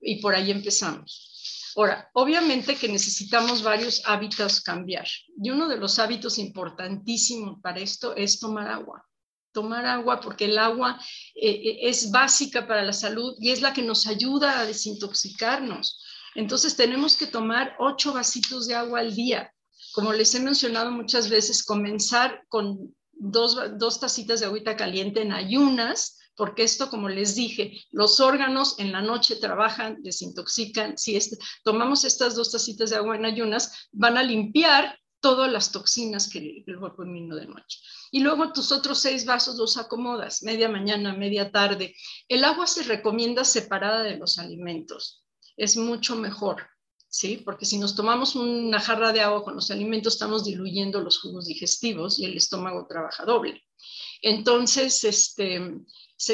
y 0.00 0.20
por 0.20 0.34
ahí 0.34 0.50
empezamos. 0.50 1.72
Ahora, 1.74 2.10
obviamente 2.12 2.76
que 2.76 2.88
necesitamos 2.88 3.62
varios 3.62 4.02
hábitos 4.04 4.60
cambiar. 4.60 5.06
Y 5.42 5.50
uno 5.50 5.68
de 5.68 5.78
los 5.78 5.98
hábitos 5.98 6.38
importantísimos 6.38 7.60
para 7.62 7.80
esto 7.80 8.14
es 8.14 8.38
tomar 8.38 8.68
agua 8.68 9.06
tomar 9.52 9.84
agua 9.86 10.20
porque 10.20 10.46
el 10.46 10.58
agua 10.58 10.98
eh, 11.34 11.50
eh, 11.50 11.78
es 11.82 12.10
básica 12.10 12.66
para 12.66 12.82
la 12.82 12.92
salud 12.92 13.34
y 13.38 13.50
es 13.50 13.60
la 13.60 13.72
que 13.72 13.82
nos 13.82 14.06
ayuda 14.06 14.58
a 14.58 14.66
desintoxicarnos. 14.66 16.02
Entonces 16.34 16.76
tenemos 16.76 17.16
que 17.16 17.26
tomar 17.26 17.76
ocho 17.78 18.12
vasitos 18.12 18.66
de 18.66 18.74
agua 18.74 19.00
al 19.00 19.14
día. 19.14 19.52
Como 19.94 20.12
les 20.12 20.34
he 20.34 20.40
mencionado 20.40 20.90
muchas 20.90 21.28
veces, 21.28 21.64
comenzar 21.64 22.44
con 22.48 22.94
dos, 23.12 23.56
dos 23.78 24.00
tacitas 24.00 24.40
de 24.40 24.46
agüita 24.46 24.76
caliente 24.76 25.22
en 25.22 25.32
ayunas, 25.32 26.18
porque 26.34 26.62
esto, 26.62 26.88
como 26.88 27.08
les 27.08 27.34
dije, 27.34 27.78
los 27.90 28.20
órganos 28.20 28.78
en 28.78 28.92
la 28.92 29.02
noche 29.02 29.36
trabajan, 29.36 30.02
desintoxican. 30.02 30.96
Si 30.96 31.18
tomamos 31.62 32.04
estas 32.04 32.34
dos 32.34 32.50
tacitas 32.50 32.90
de 32.90 32.96
agua 32.96 33.16
en 33.16 33.26
ayunas, 33.26 33.88
van 33.92 34.16
a 34.16 34.22
limpiar 34.22 34.98
todas 35.20 35.52
las 35.52 35.70
toxinas 35.70 36.28
que 36.28 36.64
el 36.66 36.78
cuerpo 36.78 37.02
elimina 37.02 37.36
de 37.36 37.46
noche 37.46 37.78
y 38.12 38.20
luego 38.20 38.52
tus 38.52 38.70
otros 38.70 38.98
seis 38.98 39.24
vasos 39.24 39.56
los 39.56 39.78
acomodas, 39.78 40.42
media 40.42 40.68
mañana, 40.68 41.14
media 41.14 41.50
tarde. 41.50 41.96
El 42.28 42.44
agua 42.44 42.66
se 42.66 42.82
recomienda 42.82 43.42
separada 43.42 44.02
de 44.02 44.18
los 44.18 44.38
alimentos, 44.38 45.21
es 45.56 45.76
mucho 45.76 46.16
mejor, 46.16 46.66
¿sí? 47.08 47.42
Porque 47.44 47.66
si 47.66 47.78
nos 47.78 47.94
tomamos 47.94 48.34
una 48.36 48.80
jarra 48.80 49.12
de 49.12 49.20
agua 49.20 49.44
con 49.44 49.54
los 49.54 49.70
alimentos, 49.70 50.14
estamos 50.14 50.44
diluyendo 50.44 51.00
los 51.00 51.20
jugos 51.20 51.46
digestivos 51.46 52.18
y 52.18 52.24
el 52.24 52.36
estómago 52.36 52.86
trabaja 52.88 53.24
doble. 53.24 53.62
Entonces, 54.22 55.04
este, 55.04 55.60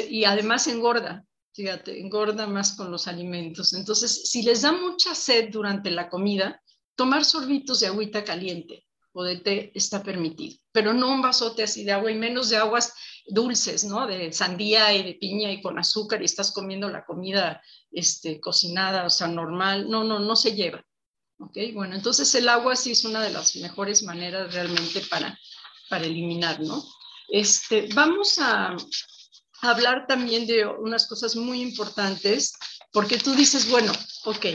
y 0.09 0.23
además 0.23 0.67
engorda, 0.67 1.25
fíjate, 1.53 1.99
engorda 1.99 2.47
más 2.47 2.73
con 2.73 2.91
los 2.91 3.07
alimentos. 3.07 3.73
Entonces, 3.73 4.29
si 4.29 4.43
les 4.43 4.61
da 4.61 4.71
mucha 4.71 5.15
sed 5.15 5.49
durante 5.51 5.91
la 5.91 6.09
comida, 6.09 6.61
tomar 6.95 7.25
sorbitos 7.25 7.79
de 7.79 7.87
agüita 7.87 8.23
caliente 8.23 8.85
o 9.11 9.23
de 9.23 9.37
té 9.37 9.71
está 9.73 10.03
permitido, 10.03 10.57
pero 10.71 10.93
no 10.93 11.11
un 11.11 11.21
vasote 11.21 11.63
así 11.63 11.83
de 11.83 11.91
agua 11.91 12.11
y 12.11 12.15
menos 12.15 12.49
de 12.49 12.57
aguas 12.57 12.93
dulces, 13.29 13.83
¿no? 13.83 14.07
De 14.07 14.31
sandía 14.33 14.93
y 14.93 15.03
de 15.03 15.13
piña 15.15 15.51
y 15.51 15.61
con 15.61 15.79
azúcar 15.79 16.21
y 16.21 16.25
estás 16.25 16.51
comiendo 16.51 16.89
la 16.89 17.05
comida 17.05 17.61
este, 17.91 18.39
cocinada, 18.39 19.05
o 19.05 19.09
sea, 19.09 19.27
normal. 19.27 19.89
No, 19.89 20.03
no, 20.03 20.19
no 20.19 20.35
se 20.35 20.53
lleva. 20.53 20.83
¿Ok? 21.39 21.57
Bueno, 21.73 21.95
entonces 21.95 22.33
el 22.35 22.49
agua 22.49 22.75
sí 22.75 22.91
es 22.91 23.05
una 23.05 23.21
de 23.21 23.31
las 23.31 23.55
mejores 23.55 24.03
maneras 24.03 24.53
realmente 24.53 25.01
para, 25.09 25.39
para 25.89 26.05
eliminar, 26.05 26.59
¿no? 26.59 26.83
Este, 27.29 27.87
vamos 27.93 28.37
a 28.39 28.75
hablar 29.61 30.05
también 30.07 30.47
de 30.47 30.65
unas 30.65 31.07
cosas 31.07 31.35
muy 31.35 31.61
importantes, 31.61 32.53
porque 32.91 33.17
tú 33.17 33.33
dices, 33.35 33.69
bueno, 33.69 33.91
ok, 34.25 34.45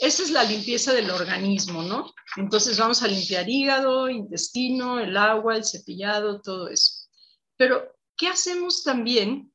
esa 0.00 0.22
es 0.22 0.30
la 0.30 0.44
limpieza 0.44 0.94
del 0.94 1.10
organismo, 1.10 1.82
¿no? 1.82 2.14
Entonces 2.36 2.78
vamos 2.78 3.02
a 3.02 3.08
limpiar 3.08 3.48
hígado, 3.48 4.08
intestino, 4.08 4.98
el 4.98 5.16
agua, 5.16 5.56
el 5.56 5.64
cepillado, 5.64 6.40
todo 6.40 6.68
eso. 6.68 7.06
Pero, 7.56 7.82
¿qué 8.20 8.28
hacemos 8.28 8.82
también 8.82 9.50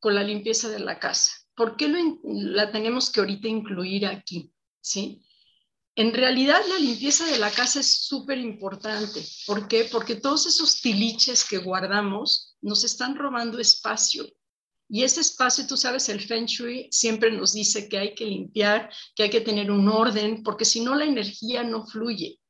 con 0.00 0.16
la 0.16 0.24
limpieza 0.24 0.68
de 0.68 0.80
la 0.80 0.98
casa? 0.98 1.30
¿Por 1.54 1.76
qué 1.76 1.86
la 2.24 2.72
tenemos 2.72 3.10
que 3.10 3.20
ahorita 3.20 3.46
incluir 3.46 4.06
aquí? 4.06 4.52
¿Sí? 4.80 5.22
En 5.94 6.12
realidad 6.12 6.60
la 6.68 6.80
limpieza 6.80 7.24
de 7.26 7.38
la 7.38 7.48
casa 7.48 7.78
es 7.78 8.06
súper 8.06 8.38
importante. 8.38 9.24
¿Por 9.46 9.68
qué? 9.68 9.84
Porque 9.84 10.16
todos 10.16 10.46
esos 10.46 10.82
tiliches 10.82 11.44
que 11.44 11.58
guardamos 11.58 12.56
nos 12.60 12.82
están 12.82 13.14
robando 13.14 13.60
espacio. 13.60 14.26
Y 14.88 15.04
ese 15.04 15.20
espacio, 15.20 15.64
tú 15.68 15.76
sabes, 15.76 16.08
el 16.08 16.20
Feng 16.20 16.46
Shui 16.46 16.88
siempre 16.90 17.30
nos 17.30 17.52
dice 17.52 17.88
que 17.88 17.98
hay 17.98 18.14
que 18.16 18.26
limpiar, 18.26 18.90
que 19.14 19.22
hay 19.22 19.30
que 19.30 19.40
tener 19.40 19.70
un 19.70 19.88
orden, 19.88 20.42
porque 20.42 20.64
si 20.64 20.80
no 20.80 20.96
la 20.96 21.04
energía 21.04 21.62
no 21.62 21.86
fluye. 21.86 22.40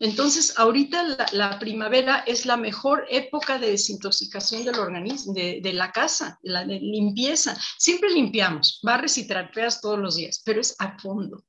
Entonces, 0.00 0.58
ahorita 0.58 1.28
la, 1.32 1.58
primavera 1.58 2.24
es 2.26 2.46
la 2.46 2.56
mejor 2.56 3.04
época 3.10 3.58
de 3.58 3.72
desintoxicación 3.72 4.64
del 4.64 4.78
organismo, 4.78 5.34
de, 5.34 5.72
la 5.74 5.92
casa, 5.92 6.38
la 6.42 6.64
limpieza. 6.64 7.54
Siempre 7.78 8.08
limpiamos, 8.10 8.80
barres 8.82 9.18
y 9.18 9.28
trapeas 9.28 9.82
todos 9.82 9.98
los 9.98 10.16
días, 10.16 10.40
pero 10.42 10.62
es 10.62 10.74
a 10.78 10.98
fondo. 10.98 11.44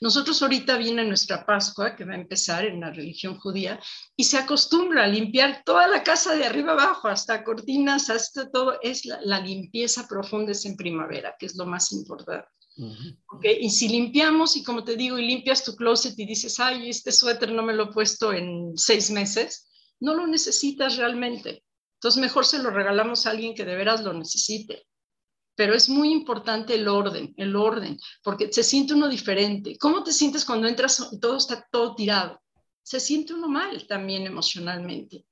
Nosotros 0.00 0.40
ahorita 0.40 0.76
viene 0.76 1.04
nuestra 1.04 1.44
Pascua, 1.44 1.96
que 1.96 2.04
va 2.04 2.12
a 2.12 2.18
empezar 2.18 2.64
en 2.64 2.80
la 2.80 2.92
religión 2.92 3.38
judía, 3.40 3.80
y 4.14 4.22
se 4.22 4.38
acostumbra 4.38 5.04
a 5.04 5.08
limpiar 5.08 5.62
toda 5.64 5.88
la 5.88 6.04
casa 6.04 6.36
de 6.36 6.44
arriba 6.44 6.72
abajo, 6.72 7.08
hasta 7.08 7.42
cortinas, 7.42 8.08
hasta 8.08 8.50
todo. 8.50 8.78
Es 8.82 9.04
la, 9.04 9.40
limpieza 9.40 10.06
profunda 10.06 10.52
es 10.52 10.64
en 10.64 10.76
primavera, 10.76 11.34
que 11.38 11.46
es 11.46 11.56
lo 11.56 11.66
más 11.66 11.90
importante. 11.90 12.46
Y 12.76 13.70
si 13.70 13.88
limpiamos, 13.88 14.56
y 14.56 14.62
como 14.62 14.84
te 14.84 14.96
digo, 14.96 15.18
y 15.18 15.26
limpias 15.26 15.64
tu 15.64 15.74
closet 15.74 16.18
y 16.18 16.26
dices, 16.26 16.60
ay, 16.60 16.90
este 16.90 17.12
suéter 17.12 17.52
no 17.52 17.62
me 17.62 17.72
lo 17.72 17.84
he 17.84 17.92
puesto 17.92 18.32
en 18.32 18.76
seis 18.76 19.10
meses, 19.10 19.68
no 20.00 20.14
lo 20.14 20.26
necesitas 20.26 20.96
realmente. 20.96 21.64
Entonces, 21.94 22.20
mejor 22.20 22.44
se 22.44 22.62
lo 22.62 22.70
regalamos 22.70 23.26
a 23.26 23.30
alguien 23.30 23.54
que 23.54 23.64
de 23.64 23.76
veras 23.76 24.02
lo 24.02 24.12
necesite 24.12 24.86
pero 25.56 25.74
es 25.74 25.88
muy 25.88 26.12
importante 26.12 26.74
el 26.74 26.86
orden, 26.86 27.34
el 27.38 27.56
orden, 27.56 27.98
porque 28.22 28.52
se 28.52 28.62
siente 28.62 28.94
uno 28.94 29.08
diferente. 29.08 29.76
¿Cómo 29.78 30.04
te 30.04 30.12
sientes 30.12 30.44
cuando 30.44 30.68
entras 30.68 31.08
y 31.10 31.18
todo 31.18 31.38
está 31.38 31.66
todo 31.72 31.94
tirado? 31.96 32.40
Se 32.82 33.00
siente 33.00 33.34
uno 33.34 33.48
mal 33.48 33.86
también 33.88 34.26
emocionalmente. 34.26 35.24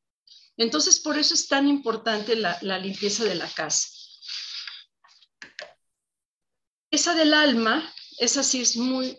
Entonces, 0.57 0.99
por 1.01 1.19
eso 1.19 1.35
es 1.35 1.47
tan 1.47 1.69
importante 1.69 2.37
la, 2.37 2.79
limpieza 2.79 3.25
de 3.25 3.35
la 3.35 3.49
casa. 3.49 3.87
Esa 6.91 7.14
del 7.14 7.35
alma, 7.35 7.93
esa 8.19 8.43
sí 8.43 8.61
es 8.61 8.76
muy, 8.76 9.19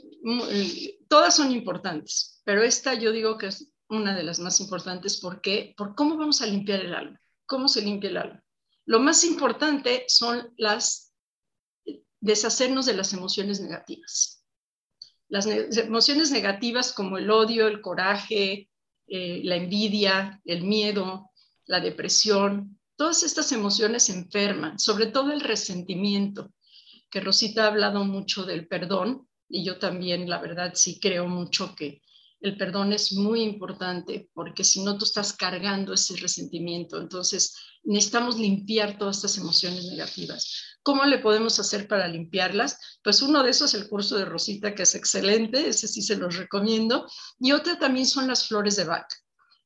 todas 1.09 1.35
son 1.35 1.51
importantes, 1.51 2.41
pero 2.45 2.63
esta 2.63 2.93
yo 2.93 3.11
digo 3.11 3.37
que 3.37 3.47
es 3.47 3.73
una 3.89 4.15
de 4.15 4.23
las 4.23 4.39
más 4.39 4.59
importantes. 4.59 5.19
¿Por 5.19 5.41
qué? 5.41 5.73
Por 5.77 5.95
cómo 5.95 6.17
vamos 6.17 6.41
a 6.41 6.47
limpiar 6.47 6.81
el 6.81 6.95
alma. 6.95 7.19
¿Cómo 7.45 7.67
se 7.67 7.81
limpia 7.81 8.09
el 8.09 8.17
alma? 8.17 8.43
Lo 8.85 8.99
más 8.99 9.23
importante 9.23 10.05
son 10.07 10.53
las 10.57 11.13
deshacernos 12.19 12.85
de 12.85 12.93
las 12.93 13.13
emociones 13.13 13.59
negativas. 13.61 14.43
Las 15.27 15.45
emociones 15.45 16.31
negativas 16.31 16.93
como 16.93 17.17
el 17.17 17.29
odio, 17.29 17.67
el 17.67 17.81
coraje, 17.81 18.69
eh, 19.07 19.41
la 19.43 19.55
envidia, 19.55 20.41
el 20.45 20.63
miedo, 20.63 21.31
la 21.65 21.79
depresión, 21.79 22.79
todas 22.95 23.23
estas 23.23 23.51
emociones 23.51 24.09
enferman, 24.09 24.79
sobre 24.79 25.07
todo 25.07 25.31
el 25.31 25.41
resentimiento, 25.41 26.51
Rosita 27.19 27.63
ha 27.63 27.67
hablado 27.67 28.03
mucho 28.03 28.45
del 28.45 28.67
perdón 28.67 29.27
y 29.47 29.63
yo 29.63 29.77
también, 29.79 30.29
la 30.29 30.39
verdad, 30.39 30.73
sí 30.75 30.99
creo 30.99 31.27
mucho 31.27 31.75
que 31.75 32.01
el 32.41 32.57
perdón 32.57 32.93
es 32.93 33.13
muy 33.13 33.41
importante 33.41 34.29
porque 34.33 34.63
si 34.63 34.83
no 34.83 34.97
tú 34.97 35.05
estás 35.05 35.33
cargando 35.33 35.93
ese 35.93 36.15
resentimiento. 36.17 36.99
Entonces 36.99 37.55
necesitamos 37.83 38.37
limpiar 38.37 38.97
todas 38.97 39.17
estas 39.17 39.37
emociones 39.37 39.85
negativas. 39.85 40.77
¿Cómo 40.83 41.03
le 41.05 41.19
podemos 41.19 41.59
hacer 41.59 41.87
para 41.87 42.07
limpiarlas? 42.07 42.99
Pues 43.03 43.21
uno 43.21 43.41
de 43.41 43.49
esos 43.49 43.73
es 43.73 43.81
el 43.81 43.89
curso 43.89 44.17
de 44.17 44.25
Rosita, 44.25 44.75
que 44.75 44.83
es 44.83 44.93
excelente, 44.93 45.67
ese 45.67 45.87
sí 45.87 46.01
se 46.01 46.17
los 46.17 46.35
recomiendo. 46.35 47.07
Y 47.39 47.51
otra 47.51 47.79
también 47.79 48.05
son 48.05 48.27
las 48.27 48.47
flores 48.47 48.75
de 48.75 48.83
Bach. 48.83 49.07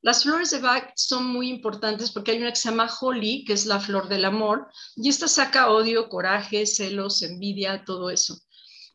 Las 0.01 0.24
flores 0.24 0.51
de 0.51 0.60
Bach 0.60 0.91
son 0.96 1.25
muy 1.25 1.50
importantes 1.50 2.12
porque 2.12 2.32
hay 2.32 2.38
una 2.38 2.51
que 2.51 2.56
se 2.56 2.70
llama 2.70 2.89
Holly, 3.00 3.44
que 3.46 3.53
es 3.53 3.65
la 3.65 3.79
flor 3.79 4.08
del 4.08 4.25
amor, 4.25 4.68
y 4.96 5.10
esta 5.10 5.27
saca 5.27 5.72
odio, 5.72 6.08
coraje, 6.10 6.65
celos, 6.65 7.22
envidia, 7.22 7.84
todo 7.86 8.10
eso. 8.10 8.39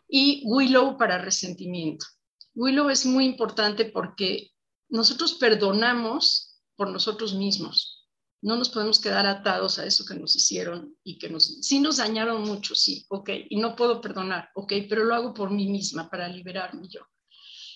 Y 0.09 0.43
Willow 0.47 0.97
para 0.97 1.19
resentimiento. 1.19 2.07
Willow 2.55 2.89
es 2.89 3.05
muy 3.05 3.27
importante 3.27 3.85
porque 3.87 4.53
nosotros 4.89 5.35
perdonamos 5.35 6.61
por 6.77 6.91
nosotros 6.91 7.35
mismos 7.35 8.05
no 8.45 8.59
nos 8.59 8.69
podemos 8.69 9.01
quedar 9.01 9.25
atados 9.27 9.79
a 9.79 9.87
eso 9.87 10.05
que 10.05 10.15
nos 10.15 10.37
hicieron 10.37 10.95
y 11.03 11.17
que 11.17 11.31
nos, 11.31 11.67
sí 11.67 11.81
nos 11.81 11.97
dañaron 11.97 12.43
mucho, 12.43 12.75
sí, 12.75 13.07
ok, 13.09 13.31
y 13.49 13.57
no 13.57 13.75
puedo 13.75 14.03
perdonar, 14.03 14.51
ok, 14.55 14.71
pero 14.87 15.05
lo 15.05 15.15
hago 15.15 15.33
por 15.33 15.51
mí 15.51 15.67
misma 15.67 16.11
para 16.11 16.29
liberarme 16.29 16.87
yo. 16.87 17.01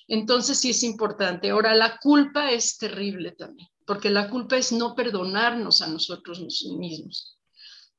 Entonces 0.08 0.58
sí 0.58 0.70
es 0.70 0.82
importante. 0.82 1.50
Ahora, 1.50 1.74
la 1.74 1.98
culpa 1.98 2.50
es 2.50 2.78
terrible 2.78 3.32
también, 3.32 3.68
porque 3.86 4.10
la 4.10 4.28
culpa 4.30 4.56
es 4.56 4.72
no 4.72 4.94
perdonarnos 4.94 5.82
a 5.82 5.86
nosotros 5.86 6.40
mismos. 6.40 7.38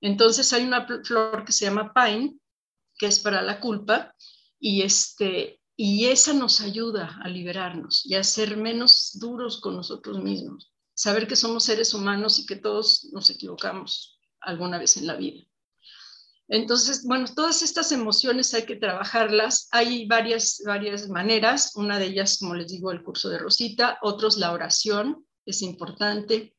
Entonces 0.02 0.52
hay 0.54 0.64
una 0.64 0.86
flor 1.04 1.46
que 1.46 1.54
se 1.54 1.66
llama 1.66 1.94
pine, 1.94 2.36
que 2.98 3.06
es 3.06 3.20
para 3.20 3.42
la 3.42 3.60
culpa, 3.60 4.14
y, 4.60 4.82
este, 4.82 5.62
y 5.78 6.08
esa 6.08 6.34
nos 6.34 6.60
ayuda 6.60 7.20
a 7.24 7.30
liberarnos 7.30 8.06
y 8.06 8.16
a 8.16 8.24
ser 8.24 8.58
menos 8.58 9.12
duros 9.20 9.62
con 9.62 9.76
nosotros 9.76 10.22
mismos 10.22 10.74
saber 11.00 11.30
que 11.30 11.38
somos 11.38 11.64
seres 11.64 11.94
humanos 11.94 12.40
y 12.40 12.46
que 12.46 12.58
todos 12.58 13.08
nos 13.14 13.30
equivocamos 13.30 14.20
alguna 14.42 14.78
vez 14.78 14.98
en 14.98 15.08
la 15.08 15.16
vida. 15.16 15.49
Entonces, 16.50 17.04
bueno, 17.06 17.26
todas 17.36 17.62
estas 17.62 17.92
emociones 17.92 18.54
hay 18.56 18.64
que 18.64 18.76
trabajarlas. 18.76 19.70
Hay 19.72 20.08
varias, 20.08 20.62
varias 20.66 21.08
maneras. 21.08 21.76
Una 21.76 22.00
de 22.00 22.08
ellas, 22.08 22.40
como 22.40 22.56
les 22.56 22.68
digo, 22.72 22.92
el 22.92 23.04
curso 23.04 23.30
de 23.30 23.38
Rosita. 23.38 24.00
Otros, 24.02 24.38
la 24.38 24.52
oración, 24.52 25.26
es 25.46 25.62
importante. 25.62 26.56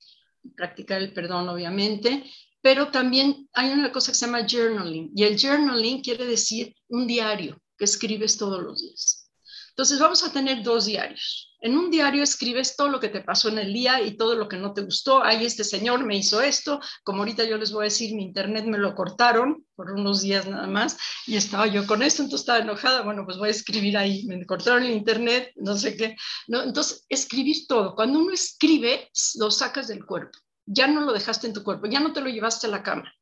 Practicar 0.57 1.03
el 1.03 1.13
perdón, 1.13 1.49
obviamente. 1.49 2.25
Pero 2.63 2.93
también 2.93 3.49
hay 3.53 3.73
una 3.73 3.91
cosa 3.91 4.13
que 4.13 4.19
se 4.19 4.27
llama 4.27 4.47
journaling. 4.49 5.11
Y 5.15 5.25
el 5.25 5.37
journaling 5.37 6.03
quiere 6.03 6.25
decir 6.25 6.75
un 6.89 7.09
diario 7.09 7.61
que 7.77 7.85
escribes 7.85 8.39
todos 8.39 8.63
los 8.63 8.81
días. 8.81 9.29
Entonces, 9.71 9.99
vamos 9.99 10.23
a 10.23 10.33
tener 10.33 10.63
dos 10.63 10.85
diarios. 10.85 11.50
En 11.63 11.77
un 11.77 11.91
diario 11.91 12.23
escribes 12.23 12.75
todo 12.75 12.89
lo 12.89 13.01
que 13.01 13.11
te 13.11 13.21
pasó 13.21 13.51
en 13.51 13.59
el 13.59 13.73
día 13.73 14.01
y 14.01 14.17
todo 14.17 14.35
lo 14.35 14.49
que 14.49 14.57
no 14.57 14.73
te 14.73 14.81
gustó. 14.81 15.23
Ay, 15.23 15.45
este 15.45 15.63
señor 15.63 16.05
me 16.07 16.17
hizo 16.17 16.41
esto. 16.41 16.81
Como 17.05 17.19
ahorita 17.19 17.45
yo 17.45 17.59
les 17.59 17.71
voy 17.71 17.83
a 17.83 17.85
decir, 17.85 18.15
mi 18.15 18.23
internet 18.23 18.65
me 18.65 18.79
lo 18.79 18.95
cortaron 18.95 19.67
por 19.75 19.93
unos 19.93 20.23
días 20.23 20.47
nada 20.47 20.67
más 20.67 20.97
y 21.27 21.37
estaba 21.37 21.67
yo 21.67 21.87
con 21.87 22.03
esto, 22.03 22.23
entonces 22.23 22.41
estaba 22.41 22.61
enojada. 22.61 23.03
Bueno, 23.03 23.27
pues 23.27 23.37
voy 23.37 23.49
a 23.49 23.51
escribir 23.51 23.99
ahí. 23.99 24.25
Me 24.25 24.47
cortaron 24.47 24.85
el 24.85 24.93
internet, 24.93 25.53
no 25.57 25.77
sé 25.77 25.97
qué. 25.97 26.17
No, 26.49 26.63
entonces, 26.63 27.05
escribir 27.11 27.67
todo. 27.69 27.95
Cuando 27.95 28.21
uno 28.21 28.33
escribe, 28.33 29.11
lo 29.39 29.51
sacas 29.51 29.89
del 29.89 30.07
cuerpo. 30.07 30.39
Ya 30.65 30.87
no 30.87 31.03
lo 31.03 31.13
dejaste 31.13 31.47
en 31.47 31.53
tu 31.53 31.63
cuerpo, 31.63 31.87
ya 31.89 32.01
no 32.01 32.13
te 32.13 32.21
lo 32.23 32.29
llevaste 32.29 32.69
a 32.69 32.71
la 32.71 32.83
cama. 32.83 33.13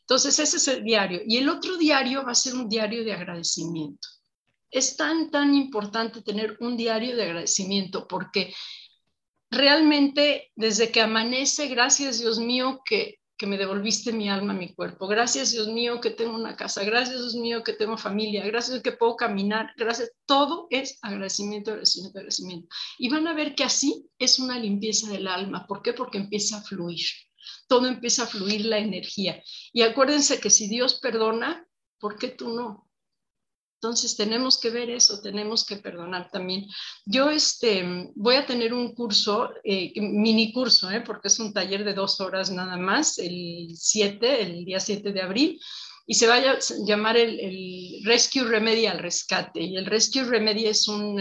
Entonces, 0.00 0.38
ese 0.38 0.56
es 0.56 0.68
el 0.68 0.82
diario. 0.82 1.20
Y 1.24 1.36
el 1.36 1.48
otro 1.48 1.76
diario 1.76 2.24
va 2.24 2.32
a 2.32 2.34
ser 2.34 2.54
un 2.54 2.68
diario 2.68 3.04
de 3.04 3.12
agradecimiento 3.12 4.08
es 4.70 4.96
tan, 4.96 5.30
tan 5.30 5.54
importante 5.54 6.22
tener 6.22 6.56
un 6.60 6.76
diario 6.76 7.16
de 7.16 7.24
agradecimiento 7.24 8.08
porque 8.08 8.54
realmente 9.50 10.52
desde 10.56 10.90
que 10.90 11.00
amanece, 11.00 11.68
gracias 11.68 12.20
Dios 12.20 12.38
mío 12.38 12.80
que, 12.84 13.20
que 13.36 13.46
me 13.46 13.58
devolviste 13.58 14.12
mi 14.12 14.28
alma, 14.28 14.52
mi 14.52 14.74
cuerpo, 14.74 15.06
gracias 15.06 15.52
Dios 15.52 15.68
mío 15.68 16.00
que 16.00 16.10
tengo 16.10 16.34
una 16.34 16.56
casa, 16.56 16.84
gracias 16.84 17.18
Dios 17.18 17.34
mío 17.34 17.62
que 17.62 17.72
tengo 17.72 17.96
familia, 17.96 18.46
gracias 18.46 18.82
que 18.82 18.92
puedo 18.92 19.16
caminar, 19.16 19.72
gracias, 19.76 20.12
todo 20.26 20.66
es 20.70 20.98
agradecimiento, 21.02 21.70
agradecimiento, 21.70 22.18
agradecimiento. 22.18 22.68
Y 22.98 23.08
van 23.08 23.26
a 23.26 23.34
ver 23.34 23.54
que 23.54 23.64
así 23.64 24.06
es 24.18 24.38
una 24.38 24.58
limpieza 24.58 25.10
del 25.10 25.26
alma. 25.26 25.66
¿Por 25.66 25.82
qué? 25.82 25.92
Porque 25.92 26.18
empieza 26.18 26.58
a 26.58 26.62
fluir. 26.62 27.06
Todo 27.68 27.86
empieza 27.86 28.24
a 28.24 28.26
fluir 28.26 28.66
la 28.66 28.78
energía. 28.78 29.42
Y 29.72 29.82
acuérdense 29.82 30.40
que 30.40 30.50
si 30.50 30.68
Dios 30.68 31.00
perdona, 31.00 31.66
¿por 31.98 32.18
qué 32.18 32.28
tú 32.28 32.50
no? 32.50 32.83
Entonces 33.84 34.16
tenemos 34.16 34.58
que 34.58 34.70
ver 34.70 34.88
eso, 34.88 35.20
tenemos 35.20 35.66
que 35.66 35.76
perdonar 35.76 36.30
también. 36.30 36.66
Yo 37.04 37.28
este, 37.28 38.10
voy 38.14 38.36
a 38.36 38.46
tener 38.46 38.72
un 38.72 38.94
curso, 38.94 39.50
eh, 39.62 39.92
mini 39.96 40.54
curso, 40.54 40.90
¿eh? 40.90 41.02
porque 41.02 41.28
es 41.28 41.38
un 41.38 41.52
taller 41.52 41.84
de 41.84 41.92
dos 41.92 42.18
horas 42.18 42.50
nada 42.50 42.78
más, 42.78 43.18
el 43.18 43.68
7, 43.76 44.40
el 44.40 44.64
día 44.64 44.80
7 44.80 45.12
de 45.12 45.20
abril, 45.20 45.60
y 46.06 46.14
se 46.14 46.26
va 46.26 46.36
a 46.36 46.58
llamar 46.86 47.18
el, 47.18 47.38
el 47.38 48.00
Rescue 48.04 48.44
Remedy 48.44 48.86
al 48.86 49.00
rescate. 49.00 49.60
Y 49.60 49.76
el 49.76 49.84
Rescue 49.84 50.24
Remedy 50.24 50.64
es 50.64 50.88
un 50.88 51.20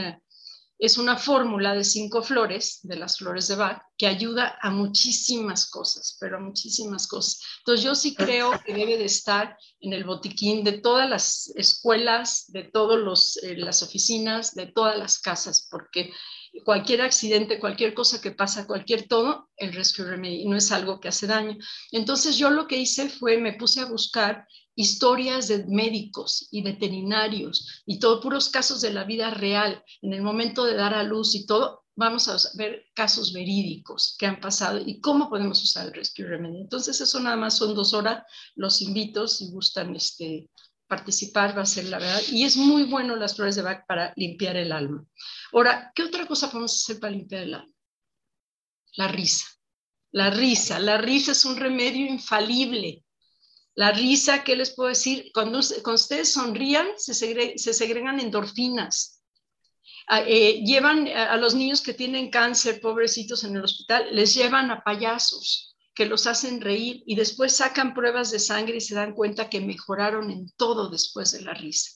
es 0.79 0.97
una 0.97 1.17
fórmula 1.17 1.73
de 1.73 1.83
cinco 1.83 2.21
flores, 2.21 2.79
de 2.83 2.97
las 2.97 3.17
flores 3.17 3.47
de 3.47 3.55
Bach, 3.55 3.81
que 3.97 4.07
ayuda 4.07 4.57
a 4.61 4.69
muchísimas 4.69 5.69
cosas, 5.69 6.17
pero 6.19 6.37
a 6.37 6.41
muchísimas 6.41 7.07
cosas. 7.07 7.41
Entonces 7.59 7.85
yo 7.85 7.95
sí 7.95 8.15
creo 8.15 8.51
que 8.65 8.73
debe 8.73 8.97
de 8.97 9.05
estar 9.05 9.57
en 9.79 9.93
el 9.93 10.03
botiquín 10.03 10.63
de 10.63 10.73
todas 10.73 11.09
las 11.09 11.53
escuelas, 11.55 12.45
de 12.47 12.63
todas 12.63 13.37
eh, 13.43 13.55
las 13.55 13.83
oficinas, 13.83 14.55
de 14.55 14.67
todas 14.67 14.97
las 14.97 15.19
casas, 15.19 15.67
porque 15.69 16.11
cualquier 16.61 17.01
accidente, 17.01 17.59
cualquier 17.59 17.93
cosa 17.93 18.21
que 18.21 18.31
pasa, 18.31 18.67
cualquier 18.67 19.07
todo, 19.07 19.49
el 19.57 19.73
Rescue 19.73 20.05
Remedy 20.05 20.45
no 20.45 20.55
es 20.55 20.71
algo 20.71 20.99
que 20.99 21.07
hace 21.07 21.27
daño. 21.27 21.57
Entonces 21.91 22.37
yo 22.37 22.49
lo 22.49 22.67
que 22.67 22.77
hice 22.77 23.09
fue, 23.09 23.37
me 23.37 23.53
puse 23.53 23.81
a 23.81 23.85
buscar 23.85 24.47
historias 24.75 25.47
de 25.47 25.65
médicos 25.67 26.47
y 26.51 26.63
veterinarios 26.63 27.83
y 27.85 27.99
todo 27.99 28.21
puros 28.21 28.49
casos 28.49 28.81
de 28.81 28.91
la 28.91 29.03
vida 29.03 29.29
real 29.29 29.83
en 30.01 30.13
el 30.13 30.21
momento 30.21 30.65
de 30.65 30.75
dar 30.75 30.93
a 30.93 31.03
luz 31.03 31.35
y 31.35 31.45
todo, 31.45 31.83
vamos 31.95 32.27
a 32.27 32.37
ver 32.55 32.85
casos 32.95 33.33
verídicos 33.33 34.15
que 34.17 34.25
han 34.25 34.39
pasado 34.39 34.81
y 34.83 34.99
cómo 34.99 35.29
podemos 35.29 35.61
usar 35.61 35.87
el 35.87 35.93
Rescue 35.93 36.25
Remedy. 36.25 36.61
Entonces 36.61 36.99
eso 37.01 37.19
nada 37.19 37.35
más 37.35 37.57
son 37.57 37.75
dos 37.75 37.93
horas, 37.93 38.23
los 38.55 38.81
invito 38.81 39.27
si 39.27 39.51
gustan 39.51 39.95
este, 39.95 40.49
participar, 40.87 41.57
va 41.57 41.63
a 41.63 41.65
ser 41.65 41.85
la 41.85 41.99
verdad. 41.99 42.21
Y 42.29 42.43
es 42.43 42.57
muy 42.57 42.83
bueno 42.83 43.15
las 43.15 43.35
flores 43.35 43.55
de 43.55 43.61
Bach 43.61 43.85
para 43.87 44.13
limpiar 44.15 44.55
el 44.57 44.71
alma. 44.71 45.05
Ahora, 45.51 45.91
¿qué 45.95 46.03
otra 46.03 46.25
cosa 46.25 46.49
podemos 46.49 46.73
hacer 46.73 46.99
para 46.99 47.11
limpiar 47.11 47.43
el 47.43 47.53
alma? 47.55 47.73
La 48.95 49.07
risa. 49.07 49.45
La 50.11 50.29
risa. 50.29 50.79
La 50.79 50.97
risa 50.97 51.31
es 51.31 51.45
un 51.45 51.57
remedio 51.57 52.05
infalible 52.05 53.03
la 53.75 53.91
risa, 53.91 54.43
¿qué 54.43 54.55
les 54.55 54.71
puedo 54.75 54.89
decir? 54.89 55.31
Cuando, 55.33 55.59
ustedes 55.59 56.31
sonrían, 56.31 56.87
se, 56.97 57.13
segregan 57.57 58.19
endorfinas. 58.19 59.21
Ah, 60.07 60.21
eh, 60.27 60.61
llevan 60.63 61.07
a, 61.07 61.37
los 61.37 61.55
niños 61.55 61.81
que 61.81 61.93
tienen 61.93 62.29
cáncer, 62.29 62.81
pobrecitos 62.81 63.43
en 63.43 63.55
el 63.55 63.63
hospital, 63.63 64.07
les 64.11 64.33
llevan 64.35 64.69
a 64.69 64.83
payasos 64.83 65.72
que 65.93 66.05
los 66.05 66.27
hacen 66.27 66.61
reír 66.61 67.03
y 67.05 67.15
después 67.15 67.55
sacan 67.55 67.93
pruebas 67.93 68.31
de 68.31 68.39
sangre 68.39 68.77
y 68.77 68.81
se 68.81 68.95
dan 68.95 69.13
cuenta 69.13 69.49
que 69.49 69.61
mejoraron 69.61 70.31
en 70.31 70.49
todo 70.57 70.89
después 70.89 71.31
de 71.31 71.41
la 71.41 71.53
risa. 71.53 71.91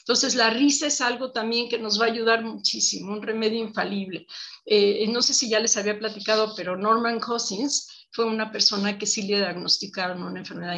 Entonces, 0.00 0.34
la 0.34 0.50
risa 0.50 0.86
es 0.86 1.00
algo 1.00 1.32
también 1.32 1.68
que 1.68 1.78
nos 1.78 1.98
va 1.98 2.04
a 2.04 2.10
ayudar 2.10 2.44
muchísimo, 2.44 3.12
un 3.12 3.22
remedio 3.22 3.58
infalible. 3.58 4.26
Eh, 4.66 5.06
no 5.08 5.22
sé 5.22 5.32
si 5.32 5.48
ya 5.48 5.60
les 5.60 5.78
había 5.78 5.98
platicado, 5.98 6.54
pero 6.54 6.76
Norman 6.76 7.20
Cousins 7.20 7.88
fue 8.12 8.26
una 8.26 8.52
persona 8.52 8.98
que 8.98 9.06
sí 9.06 9.22
le 9.22 9.38
diagnosticaron 9.38 10.22
una 10.22 10.40
enfermedad 10.40 10.76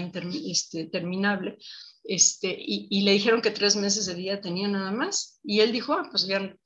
este, 0.49 0.87
terminable. 0.87 1.59
Este, 2.05 2.57
y, 2.57 3.03
le 3.03 3.13
dijeron 3.13 3.43
que 3.43 3.51
tres 3.51 3.75
meses 3.75 4.07
de 4.07 4.15
día 4.15 4.41
tenía 4.41 4.69
nada 4.69 4.93
más. 4.93 5.41
Y 5.43 5.59
él 5.61 5.73
dijo, 5.73 5.93
ah, 5.93 6.07
pues 6.09 6.27
ya, 6.27 6.57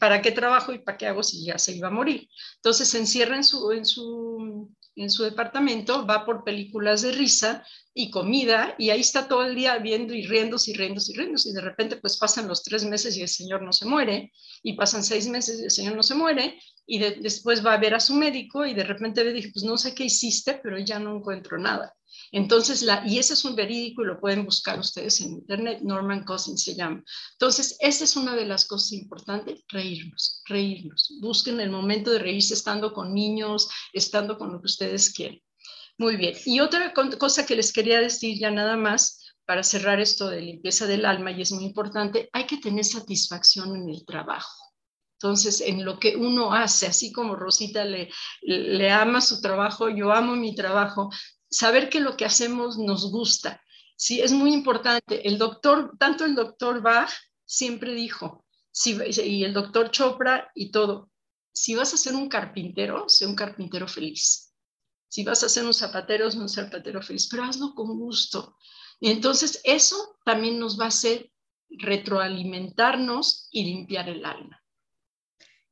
¿para, 0.00 0.20
qué 0.20 0.32
trabajo 0.32 0.72
y 0.72 0.80
para 0.80 0.98
qué 0.98 1.06
hago 1.06 1.22
si 1.22 1.44
ya 1.44 1.58
se 1.58 1.76
iba 1.76 1.88
a 1.88 1.92
morir? 1.92 2.28
Entonces 2.56 2.88
se 2.88 2.98
encierra 2.98 3.36
en 3.36 3.44
su, 3.44 3.70
en 3.70 3.84
su, 3.84 4.68
en 4.96 5.10
su 5.10 5.22
departamento, 5.24 6.06
va 6.06 6.24
por 6.24 6.44
películas 6.44 7.02
de 7.02 7.12
risa 7.12 7.64
y 7.94 8.10
comida, 8.10 8.74
y 8.78 8.90
ahí 8.90 9.00
está 9.00 9.28
todo 9.28 9.44
el 9.44 9.54
día 9.54 9.78
viendo 9.78 10.14
y 10.14 10.26
riéndose 10.26 10.72
y 10.72 10.74
riéndose 10.74 11.12
y 11.12 11.16
riéndose. 11.16 11.50
Y 11.50 11.52
de 11.52 11.60
repente 11.60 11.96
pues 11.96 12.18
pasan 12.18 12.48
los 12.48 12.62
tres 12.62 12.84
meses 12.84 13.16
y 13.16 13.22
el 13.22 13.28
señor 13.28 13.62
no 13.62 13.72
se 13.72 13.86
muere, 13.86 14.32
y 14.62 14.74
pasan 14.74 15.02
seis 15.02 15.28
meses 15.28 15.60
y 15.60 15.64
el 15.64 15.70
señor 15.70 15.96
no 15.96 16.02
se 16.02 16.14
muere, 16.14 16.60
y 16.86 16.98
después 16.98 17.64
va 17.64 17.74
a 17.74 17.78
ver 17.78 17.94
a 17.94 18.00
su 18.00 18.14
médico 18.14 18.66
y 18.66 18.74
de 18.74 18.84
repente 18.84 19.24
le 19.24 19.32
dije, 19.32 19.50
pues 19.52 19.64
no 19.64 19.76
sé 19.76 19.94
qué 19.94 20.04
hiciste, 20.04 20.60
pero 20.62 20.78
ya 20.78 20.98
no 20.98 21.16
encuentro 21.16 21.58
nada. 21.58 21.94
Entonces, 22.32 22.86
y 23.06 23.18
ese 23.18 23.34
es 23.34 23.44
un 23.44 23.56
verídico 23.56 24.02
y 24.02 24.06
lo 24.06 24.20
pueden 24.20 24.44
buscar 24.44 24.78
ustedes 24.78 25.20
en 25.20 25.32
internet, 25.32 25.80
Norman 25.82 26.24
Cousins 26.24 26.62
se 26.62 26.76
llama. 26.76 27.02
Entonces, 27.32 27.76
esa 27.80 28.04
es 28.04 28.16
una 28.16 28.36
de 28.36 28.46
las 28.46 28.64
cosas 28.66 28.92
importantes, 28.92 29.64
reírnos, 29.68 30.42
reírnos. 30.46 31.12
Busquen 31.20 31.60
el 31.60 31.70
momento 31.70 32.12
de 32.12 32.20
reírse 32.20 32.54
estando 32.54 32.92
con 32.92 33.12
niños, 33.12 33.68
estando 33.92 34.38
con 34.38 34.52
lo 34.52 34.60
que 34.60 34.66
ustedes 34.66 35.12
quieren. 35.12 35.42
Muy 35.98 36.16
bien. 36.16 36.34
Y 36.46 36.60
otra 36.60 36.94
cosa 37.18 37.44
que 37.44 37.56
les 37.56 37.72
quería 37.72 38.00
decir 38.00 38.38
ya 38.38 38.50
nada 38.50 38.76
más, 38.76 39.18
para 39.44 39.64
cerrar 39.64 39.98
esto 39.98 40.28
de 40.28 40.40
limpieza 40.40 40.86
del 40.86 41.04
alma, 41.04 41.32
y 41.32 41.42
es 41.42 41.50
muy 41.50 41.64
importante, 41.64 42.30
hay 42.32 42.46
que 42.46 42.58
tener 42.58 42.84
satisfacción 42.84 43.74
en 43.74 43.88
el 43.88 44.06
trabajo. 44.06 44.62
Entonces, 45.14 45.60
en 45.60 45.84
lo 45.84 45.98
que 45.98 46.16
uno 46.16 46.54
hace, 46.54 46.86
así 46.86 47.10
como 47.10 47.34
Rosita 47.34 47.84
le 47.84 48.90
ama 48.92 49.20
su 49.20 49.42
trabajo, 49.42 49.90
yo 49.90 50.12
amo 50.12 50.36
mi 50.36 50.54
trabajo, 50.54 51.10
saber 51.50 51.88
que 51.90 52.00
lo 52.00 52.16
que 52.16 52.24
hacemos 52.24 52.78
nos 52.78 53.10
gusta, 53.10 53.60
Sí, 54.00 54.22
es 54.22 54.32
muy 54.32 54.54
importante. 54.54 55.28
El 55.28 55.36
doctor, 55.36 55.94
tanto 55.98 56.24
el 56.24 56.34
doctor 56.34 56.80
Bach 56.80 57.10
siempre 57.44 57.92
dijo, 57.92 58.46
y 58.86 59.44
el 59.44 59.52
doctor 59.52 59.90
Chopra 59.90 60.50
y 60.54 60.70
todo, 60.70 61.10
si 61.52 61.74
vas 61.74 61.92
a 61.92 61.98
ser 61.98 62.14
un 62.14 62.30
carpintero, 62.30 63.10
sé 63.10 63.26
un 63.26 63.34
carpintero 63.34 63.86
feliz. 63.86 64.54
Si 65.06 65.22
vas 65.22 65.42
a 65.42 65.50
ser 65.50 65.66
un 65.66 65.74
zapatero, 65.74 66.30
sé 66.30 66.38
un 66.38 66.48
zapatero 66.48 67.02
feliz, 67.02 67.28
pero 67.30 67.44
hazlo 67.44 67.74
con 67.74 67.98
gusto. 67.98 68.56
Y 69.00 69.10
entonces 69.10 69.60
eso 69.64 70.16
también 70.24 70.58
nos 70.58 70.80
va 70.80 70.84
a 70.84 70.88
hacer 70.88 71.30
retroalimentarnos 71.68 73.48
y 73.50 73.64
limpiar 73.64 74.08
el 74.08 74.24
alma. 74.24 74.64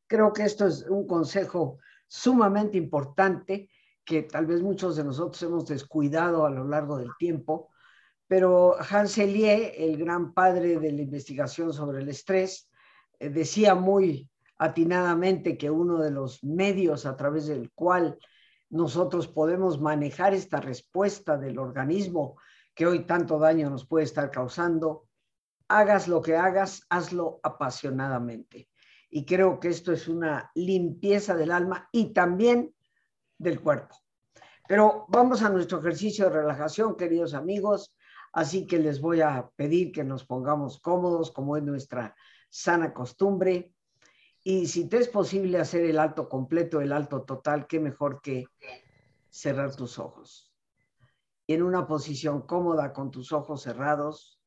Creo 0.06 0.34
que 0.34 0.42
esto 0.42 0.66
es 0.66 0.84
un 0.86 1.06
consejo 1.06 1.78
sumamente 2.06 2.76
importante 2.76 3.70
que 4.08 4.22
tal 4.22 4.46
vez 4.46 4.62
muchos 4.62 4.96
de 4.96 5.04
nosotros 5.04 5.42
hemos 5.42 5.66
descuidado 5.66 6.46
a 6.46 6.50
lo 6.50 6.66
largo 6.66 6.96
del 6.96 7.10
tiempo, 7.18 7.68
pero 8.26 8.74
Hans 8.80 9.18
Elie, 9.18 9.84
el 9.84 9.98
gran 9.98 10.32
padre 10.32 10.78
de 10.78 10.92
la 10.92 11.02
investigación 11.02 11.74
sobre 11.74 12.00
el 12.00 12.08
estrés, 12.08 12.70
eh, 13.18 13.28
decía 13.28 13.74
muy 13.74 14.30
atinadamente 14.56 15.58
que 15.58 15.70
uno 15.70 15.98
de 15.98 16.10
los 16.10 16.42
medios 16.42 17.04
a 17.04 17.18
través 17.18 17.48
del 17.48 17.70
cual 17.72 18.18
nosotros 18.70 19.28
podemos 19.28 19.78
manejar 19.78 20.32
esta 20.32 20.58
respuesta 20.58 21.36
del 21.36 21.58
organismo 21.58 22.38
que 22.74 22.86
hoy 22.86 23.04
tanto 23.04 23.38
daño 23.38 23.68
nos 23.68 23.86
puede 23.86 24.06
estar 24.06 24.30
causando, 24.30 25.06
hagas 25.68 26.08
lo 26.08 26.22
que 26.22 26.34
hagas, 26.34 26.80
hazlo 26.88 27.40
apasionadamente. 27.42 28.70
Y 29.10 29.26
creo 29.26 29.60
que 29.60 29.68
esto 29.68 29.92
es 29.92 30.08
una 30.08 30.50
limpieza 30.54 31.34
del 31.34 31.50
alma 31.50 31.90
y 31.92 32.14
también 32.14 32.74
del 33.38 33.60
cuerpo. 33.60 33.96
Pero 34.68 35.06
vamos 35.08 35.42
a 35.42 35.48
nuestro 35.48 35.78
ejercicio 35.78 36.26
de 36.26 36.42
relajación, 36.42 36.96
queridos 36.96 37.32
amigos. 37.32 37.94
Así 38.32 38.66
que 38.66 38.78
les 38.78 39.00
voy 39.00 39.22
a 39.22 39.48
pedir 39.56 39.92
que 39.92 40.04
nos 40.04 40.24
pongamos 40.26 40.78
cómodos, 40.80 41.30
como 41.30 41.56
es 41.56 41.62
nuestra 41.62 42.14
sana 42.50 42.92
costumbre. 42.92 43.72
Y 44.44 44.66
si 44.66 44.86
te 44.86 44.98
es 44.98 45.08
posible 45.08 45.58
hacer 45.58 45.84
el 45.84 45.98
alto 45.98 46.28
completo, 46.28 46.80
el 46.80 46.92
alto 46.92 47.22
total, 47.22 47.66
qué 47.66 47.80
mejor 47.80 48.20
que 48.20 48.44
cerrar 49.30 49.74
tus 49.74 49.98
ojos. 49.98 50.52
Y 51.46 51.54
en 51.54 51.62
una 51.62 51.86
posición 51.86 52.42
cómoda 52.42 52.92
con 52.92 53.10
tus 53.10 53.32
ojos 53.32 53.62
cerrados, 53.62 54.38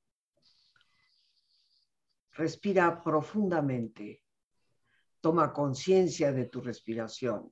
respira 2.34 3.02
profundamente. 3.02 4.24
Toma 5.20 5.52
conciencia 5.52 6.32
de 6.32 6.46
tu 6.46 6.62
respiración 6.62 7.52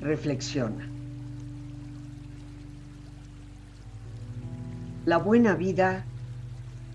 reflexiona. 0.00 0.88
La 5.06 5.18
buena 5.18 5.54
vida 5.54 6.04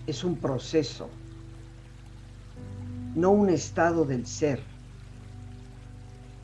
es 0.06 0.24
un 0.24 0.36
proceso, 0.36 1.08
no 3.14 3.30
un 3.30 3.50
estado 3.50 4.04
del 4.04 4.26
ser. 4.26 4.60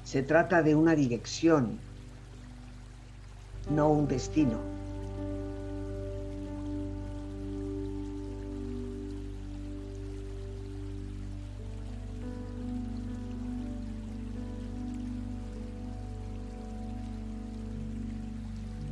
Se 0.04 0.22
trata 0.22 0.62
de 0.62 0.76
una 0.76 0.94
dirección, 0.94 1.78
no 3.70 3.90
un 3.90 4.06
destino. 4.06 4.75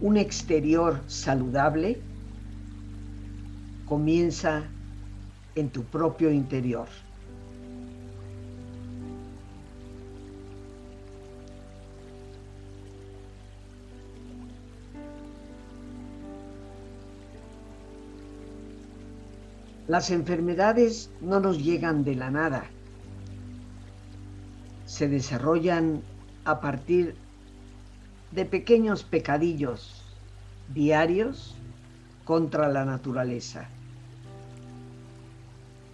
Un 0.04 0.18
exterior 0.18 1.00
saludable 1.06 1.98
comienza 3.86 4.62
en 5.54 5.70
tu 5.70 5.82
propio 5.84 6.30
interior. 6.30 6.88
Las 19.88 20.10
enfermedades 20.10 21.08
no 21.22 21.40
nos 21.40 21.64
llegan 21.64 22.04
de 22.04 22.14
la 22.14 22.30
nada, 22.30 22.64
se 24.84 25.08
desarrollan 25.08 26.02
a 26.44 26.60
partir 26.60 27.23
de 28.34 28.44
pequeños 28.44 29.04
pecadillos 29.04 30.02
diarios 30.74 31.54
contra 32.24 32.68
la 32.68 32.84
naturaleza. 32.84 33.68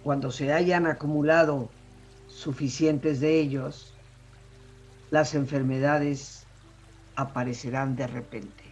Cuando 0.03 0.31
se 0.31 0.51
hayan 0.51 0.87
acumulado 0.87 1.69
suficientes 2.27 3.19
de 3.19 3.39
ellos, 3.39 3.93
las 5.11 5.35
enfermedades 5.35 6.47
aparecerán 7.15 7.95
de 7.95 8.07
repente. 8.07 8.63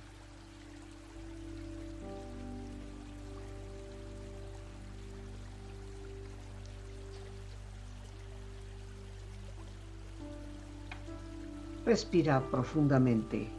Respira 11.85 12.39
profundamente. 12.49 13.58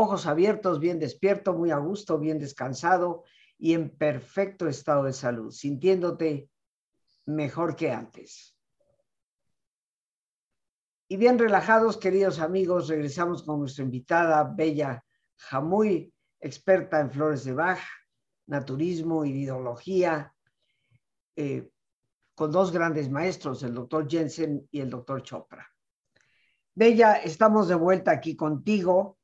ojos 0.00 0.26
abiertos, 0.26 0.80
bien 0.80 0.98
despierto, 0.98 1.52
muy 1.52 1.70
a 1.70 1.76
gusto, 1.76 2.18
bien 2.18 2.38
descansado 2.38 3.24
y 3.58 3.74
en 3.74 3.90
perfecto 3.90 4.66
estado 4.66 5.04
de 5.04 5.12
salud, 5.12 5.50
sintiéndote 5.52 6.50
mejor 7.26 7.76
que 7.76 7.90
antes. 7.90 8.56
Y 11.08 11.16
bien 11.16 11.38
relajados, 11.38 11.96
queridos 11.96 12.38
amigos, 12.38 12.88
regresamos 12.88 13.42
con 13.42 13.60
nuestra 13.60 13.84
invitada, 13.84 14.44
Bella 14.44 15.04
Jamuy, 15.36 16.12
experta 16.40 17.00
en 17.00 17.10
flores 17.10 17.44
de 17.44 17.52
Bach, 17.52 17.80
naturismo, 18.46 19.24
iridología, 19.24 20.34
eh, 21.36 21.70
con 22.34 22.50
dos 22.50 22.72
grandes 22.72 23.10
maestros, 23.10 23.62
el 23.62 23.74
doctor 23.74 24.08
Jensen 24.08 24.66
y 24.70 24.80
el 24.80 24.88
doctor 24.88 25.22
Chopra. 25.22 25.68
Bella, 26.74 27.16
estamos 27.16 27.68
de 27.68 27.74
vuelta 27.74 28.12
aquí 28.12 28.34
contigo 28.34 29.19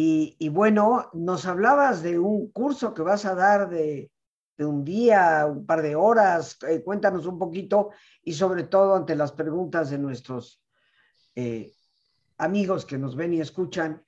y, 0.00 0.48
bueno, 0.50 1.10
nos 1.12 1.44
hablabas 1.46 2.04
de 2.04 2.20
un 2.20 2.52
curso 2.52 2.94
que 2.94 3.02
vas 3.02 3.24
a 3.24 3.34
dar 3.34 3.68
de, 3.68 4.12
un 4.58 4.84
día, 4.84 5.44
un 5.44 5.66
par 5.66 5.82
de 5.82 5.96
horas. 5.96 6.56
Eh, 6.68 6.82
cuéntanos 6.84 7.26
un 7.26 7.36
poquito 7.36 7.90
y 8.22 8.32
sobre 8.32 8.62
todo 8.62 8.94
ante 8.94 9.16
las 9.16 9.32
preguntas 9.32 9.90
de 9.90 9.98
nuestros 9.98 10.62
eh, 11.34 11.72
amigos 12.36 12.84
que 12.84 12.96
nos 12.96 13.16
ven 13.16 13.34
y 13.34 13.40
escuchan, 13.40 14.00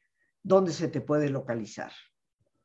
¿dónde 0.45 0.73
se 0.73 0.87
te 0.87 1.01
puede 1.01 1.29
localizar? 1.29 1.91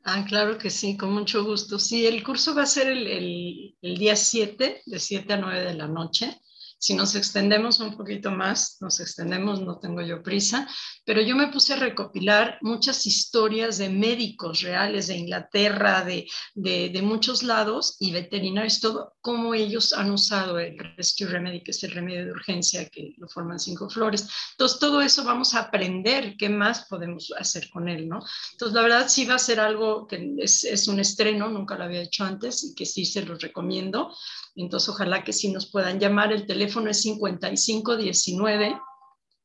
Ah, 0.03 0.23
claro 0.27 0.59
que 0.59 0.69
sí, 0.69 0.95
con 0.95 1.11
mucho 1.11 1.43
gusto. 1.43 1.79
Sí, 1.79 2.05
el 2.05 2.23
curso 2.23 2.53
va 2.53 2.61
a 2.61 2.67
ser 2.67 2.89
el, 2.89 3.75
el 3.81 3.97
día 3.97 4.15
7, 4.15 4.83
de 4.85 4.99
7 4.99 5.33
a 5.33 5.37
9 5.37 5.61
de 5.61 5.73
la 5.73 5.87
noche 5.87 6.39
Si 6.85 6.93
nos 6.93 7.15
extendemos 7.15 7.79
un 7.79 7.97
poquito 7.97 8.29
más, 8.29 8.77
nos 8.79 8.99
extendemos, 8.99 9.59
no 9.59 9.79
tengo 9.79 10.03
yo 10.03 10.21
prisa, 10.21 10.67
pero 11.03 11.19
yo 11.19 11.35
me 11.35 11.47
puse 11.47 11.73
a 11.73 11.77
recopilar 11.77 12.59
muchas 12.61 13.07
historias 13.07 13.79
de 13.79 13.89
médicos 13.89 14.61
reales 14.61 15.07
de 15.07 15.15
Inglaterra, 15.15 16.05
de, 16.05 16.27
de, 16.53 17.01
muchos 17.01 17.41
lados 17.41 17.95
y 17.99 18.11
veterinarios, 18.11 18.81
todo, 18.81 19.15
cómo 19.21 19.55
ellos 19.55 19.93
han 19.93 20.11
usado 20.11 20.59
el 20.59 20.77
Rescue 20.95 21.25
Remedy, 21.25 21.63
que 21.63 21.71
es 21.71 21.83
el 21.83 21.89
remedio 21.89 22.25
de 22.25 22.31
urgencia 22.33 22.87
que 22.87 23.15
lo 23.17 23.27
forman 23.29 23.59
cinco 23.59 23.89
flores. 23.89 24.29
Entonces, 24.51 24.77
todo 24.77 25.01
eso 25.01 25.23
vamos 25.23 25.55
a 25.55 25.61
aprender 25.61 26.35
qué 26.37 26.49
más 26.49 26.85
podemos 26.85 27.33
hacer 27.39 27.67
con 27.71 27.89
él, 27.89 28.07
¿no? 28.07 28.19
Entonces, 28.51 28.75
la 28.75 28.83
verdad 28.83 29.07
sí 29.07 29.25
va 29.25 29.35
a 29.35 29.39
ser 29.39 29.59
algo 29.59 30.05
que 30.05 30.35
es, 30.37 30.63
es 30.63 30.87
un 30.87 30.99
estreno, 30.99 31.49
nunca 31.49 31.79
lo 31.79 31.85
había 31.85 32.03
hecho 32.03 32.25
antes 32.25 32.63
y 32.63 32.75
que 32.75 32.85
sí 32.85 33.05
se 33.05 33.25
los 33.25 33.41
recomiendo. 33.41 34.15
Entonces, 34.55 34.89
ojalá 34.89 35.23
que 35.23 35.33
sí 35.33 35.51
nos 35.51 35.69
puedan 35.69 35.99
llamar. 35.99 36.31
El 36.31 36.47
teléfono 36.47 36.89
es 36.89 37.01
5519 37.01 38.79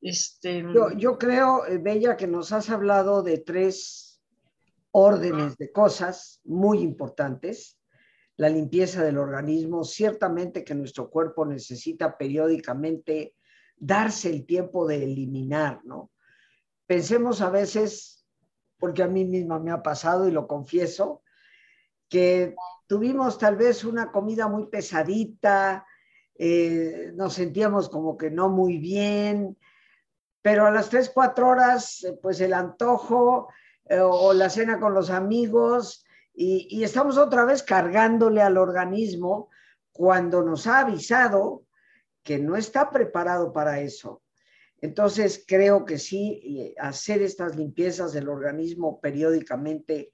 Este... 0.00 0.64
Yo, 0.96 1.18
creo, 1.18 1.66
eh, 1.66 1.78
Bella, 1.78 2.16
que 2.16 2.26
nos 2.26 2.52
has 2.52 2.70
hablado 2.70 3.22
de 3.22 3.38
tres 3.38 4.20
órdenes 4.90 5.56
de 5.56 5.72
cosas 5.72 6.40
muy 6.44 6.80
importantes. 6.80 7.78
La 8.36 8.48
limpieza 8.48 9.02
del 9.02 9.18
organismo, 9.18 9.84
ciertamente 9.84 10.64
que 10.64 10.74
nuestro 10.74 11.10
cuerpo 11.10 11.44
necesita 11.44 12.16
periódicamente 12.16 13.34
darse 13.76 14.30
el 14.30 14.46
tiempo 14.46 14.86
de 14.86 15.04
eliminar, 15.04 15.84
¿no? 15.84 16.10
Pensemos 16.86 17.40
a 17.40 17.50
veces, 17.50 18.24
porque 18.78 19.02
a 19.02 19.08
mí 19.08 19.24
misma 19.24 19.58
me 19.58 19.70
ha 19.70 19.82
pasado 19.82 20.28
y 20.28 20.30
lo 20.30 20.46
confieso, 20.46 21.22
que 22.08 22.54
tuvimos 22.86 23.38
tal 23.38 23.56
vez 23.56 23.84
una 23.84 24.10
comida 24.10 24.48
muy 24.48 24.66
pesadita, 24.68 25.86
eh, 26.36 27.12
nos 27.14 27.34
sentíamos 27.34 27.88
como 27.88 28.16
que 28.16 28.30
no 28.30 28.48
muy 28.48 28.78
bien, 28.78 29.56
pero 30.48 30.64
a 30.64 30.70
las 30.70 30.88
3, 30.88 31.10
4 31.12 31.46
horas, 31.46 32.04
eh, 32.04 32.18
pues 32.22 32.40
el 32.40 32.54
antojo 32.54 33.48
eh, 33.84 34.00
o 34.00 34.32
la 34.32 34.48
cena 34.48 34.80
con 34.80 34.94
los 34.94 35.10
amigos 35.10 36.06
y, 36.32 36.82
estamos 36.82 37.18
otra 37.18 37.44
vez 37.44 37.62
cargándole 37.62 38.40
al 38.40 38.56
organismo 38.56 39.50
cuando 39.92 40.42
nos 40.42 40.66
ha 40.66 40.78
avisado 40.80 41.66
que 42.22 42.38
no 42.38 42.56
está 42.56 42.88
preparado 42.88 43.52
para 43.52 43.80
eso. 43.80 44.22
Entonces, 44.80 45.44
creo 45.46 45.84
que 45.84 45.98
sí, 45.98 46.74
hacer 46.80 47.20
estas 47.20 47.54
limpiezas 47.54 48.14
del 48.14 48.30
organismo 48.30 49.02
periódicamente 49.02 50.12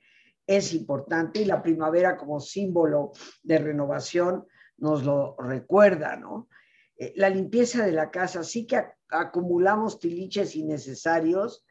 es 0.48 0.74
importante 0.74 1.42
y 1.42 1.44
la 1.44 1.62
primavera 1.62 2.16
como 2.16 2.40
símbolo 2.40 3.12
de 3.44 3.58
renovación 3.58 4.48
nos 4.78 5.04
lo 5.04 5.36
recuerda, 5.38 6.16
¿no? 6.16 6.48
Eh, 6.96 7.12
la 7.16 7.28
limpieza 7.28 7.84
de 7.84 7.92
la 7.92 8.10
casa 8.10 8.44
sí 8.44 8.66
que 8.66 8.84
acumulamos 9.20 9.98
tiliches 9.98 10.56
innecesarios 10.56 11.64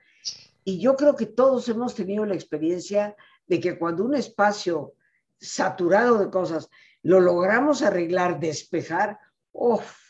y 0.64 0.80
yo 0.80 0.96
creo 0.96 1.16
que 1.16 1.26
todos 1.26 1.68
hemos 1.70 1.96
tenido 1.96 2.26
la 2.26 2.36
experiencia 2.36 3.16
de 3.48 3.60
que 3.60 3.78
cuando 3.78 4.06
un 4.06 4.16
espacio 4.16 4.94
saturado 5.40 6.20
de 6.20 6.30
cosas 6.30 6.70
lo 7.02 7.20
logramos 7.20 7.82
arreglar, 7.82 8.40
despejar, 8.40 9.20
¡uf! 9.52 10.04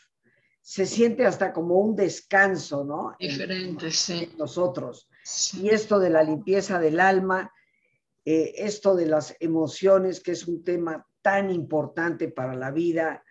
se 0.60 0.86
siente 0.86 1.26
hasta 1.26 1.52
como 1.52 1.78
un 1.78 1.94
descanso, 1.94 2.84
¿no? 2.84 3.14
Diferente, 3.18 3.90
sí. 3.90 4.32
nosotros. 4.38 5.10
Y 5.60 5.68
esto 5.68 5.98
de 5.98 6.08
la 6.08 6.22
limpieza 6.22 6.78
del 6.78 7.00
alma, 7.00 7.52
eh, 8.24 8.54
esto 8.56 8.94
de 8.94 9.06
las 9.06 9.36
emociones, 9.40 10.20
que 10.20 10.32
es 10.32 10.48
un 10.48 10.64
tema 10.64 11.06
tan 11.20 11.50
importante 11.50 12.28
para 12.28 12.54
la 12.54 12.70
vida, 12.70 13.23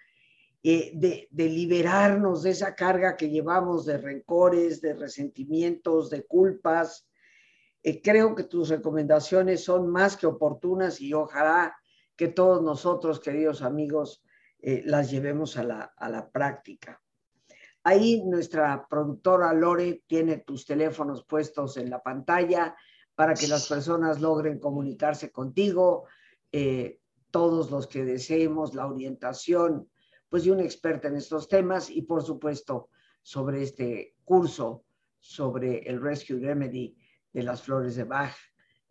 eh, 0.65 0.91
de, 0.95 1.49
liberarnos 1.49 2.43
de 2.43 2.51
esa 2.51 2.73
carga 2.73 3.17
que 3.17 3.29
llevamos 3.29 3.85
de 3.85 3.97
rencores, 3.97 4.79
de 4.79 4.93
resentimientos, 4.93 6.09
de 6.09 6.25
culpas. 6.25 7.05
Eh, 7.83 8.01
creo 8.01 8.33
que 8.33 8.45
tus 8.45 8.69
recomendaciones 8.69 9.61
son 9.61 9.89
más 9.89 10.15
que 10.15 10.25
oportunas 10.25 11.01
y 11.01 11.13
ojalá 11.13 11.75
que 12.15 12.29
todos 12.29 12.63
nosotros, 12.63 13.19
queridos 13.19 13.61
amigos, 13.61 14.23
eh, 14.59 14.83
las 14.85 15.11
llevemos 15.11 15.57
a 15.57 15.65
la, 15.65 15.93
a 15.97 16.09
la 16.09 16.31
práctica. 16.31 17.01
Ahí 17.83 18.23
nuestra 18.23 18.87
productora 18.89 19.51
Lore 19.51 20.05
tiene 20.07 20.37
tus 20.37 20.65
teléfonos 20.65 21.25
puestos 21.25 21.75
en 21.75 21.89
la 21.89 22.01
pantalla 22.01 22.73
para 23.15 23.33
que 23.33 23.49
las 23.49 23.67
personas 23.67 24.21
logren 24.21 24.59
comunicarse 24.59 25.29
contigo, 25.29 26.05
todos 27.31 27.69
los 27.71 27.87
que 27.87 28.05
deseemos 28.05 28.75
la 28.75 28.87
orientación 28.87 29.89
pues 30.33 30.45
de 30.45 30.51
un 30.51 30.61
experta 30.61 31.09
en 31.09 31.17
estos 31.17 31.47
temas 31.47 31.91
y 31.91 32.01
por 32.01 32.23
supuesto 32.23 32.89
sobre 33.21 33.61
este 33.61 34.15
curso 34.23 34.83
sobre 35.19 35.87
el 35.87 36.01
Rescue 36.01 36.39
Remedy 36.39 36.97
de 37.31 37.43
las 37.43 37.61
flores 37.61 37.97
de 37.97 38.03
Bach, 38.03 38.33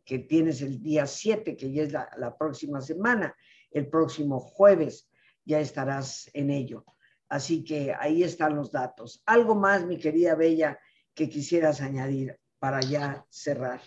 que 0.05 0.21
tienes 0.21 0.63
el 0.63 0.81
día 0.81 1.05
7, 1.05 1.57
que 1.57 1.73
ya 1.73 1.83
es 1.83 1.93
la 1.93 2.37
próxima 2.39 2.81
semana, 2.81 3.35
el 3.73 3.89
próximo 3.89 4.39
jueves 4.39 5.11
ya 5.45 5.59
estarás 5.59 6.31
en 6.33 6.49
ello. 6.51 6.85
Así 7.29 7.65
que 7.65 7.93
ahí 7.93 8.23
están 8.23 8.55
los 8.55 8.71
datos. 8.71 9.21
Algo 9.27 9.57
más, 9.57 9.85
mi 9.85 9.99
querida 9.99 10.37
Bella, 10.37 10.79
que 11.13 11.29
quisieras 11.29 11.81
añadir 11.81 12.39
para 12.61 12.81
ya 12.83 13.27
cerrar. 13.31 13.83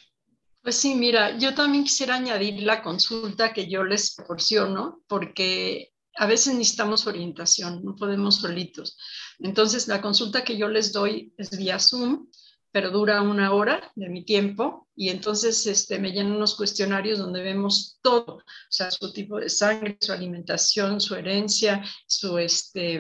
Pues 0.62 0.76
sí, 0.76 0.94
mira, 0.94 1.38
yo 1.38 1.56
también 1.56 1.86
quisiera 1.86 2.16
añadir 2.16 2.64
la 2.64 2.82
consulta 2.82 3.54
que 3.54 3.70
yo 3.70 3.86
les 3.86 4.14
proporciono, 4.14 5.06
porque 5.08 5.95
a 6.18 6.26
veces 6.26 6.54
necesitamos 6.54 7.08
orientación, 7.08 7.84
no 7.84 7.96
podemos 7.96 8.38
solitos. 8.38 8.98
Entonces, 9.40 9.88
la 9.88 10.02
consulta 10.02 10.44
que 10.44 10.58
yo 10.58 10.68
les 10.68 10.94
doy 10.94 11.34
es 11.38 11.58
vía 11.58 11.80
Zoom, 11.80 12.28
pero 12.76 12.92
dura 12.92 13.22
una 13.22 13.54
hora 13.54 13.90
de 13.96 14.10
mi 14.10 14.26
tiempo 14.26 14.90
y 14.98 15.08
entonces 15.08 15.66
este, 15.66 15.98
me 15.98 16.12
llenan 16.12 16.34
unos 16.34 16.56
cuestionarios 16.56 17.20
donde 17.20 17.42
vemos 17.42 18.00
todo, 18.02 18.36
o 18.36 18.44
sea, 18.68 18.92
su 18.92 19.14
tipo 19.14 19.40
de 19.40 19.48
sangre, 19.48 19.98
su 20.02 20.12
alimentación, 20.12 21.00
su 21.00 21.16
herencia, 21.16 21.82
su, 22.06 22.38
este, 22.38 23.00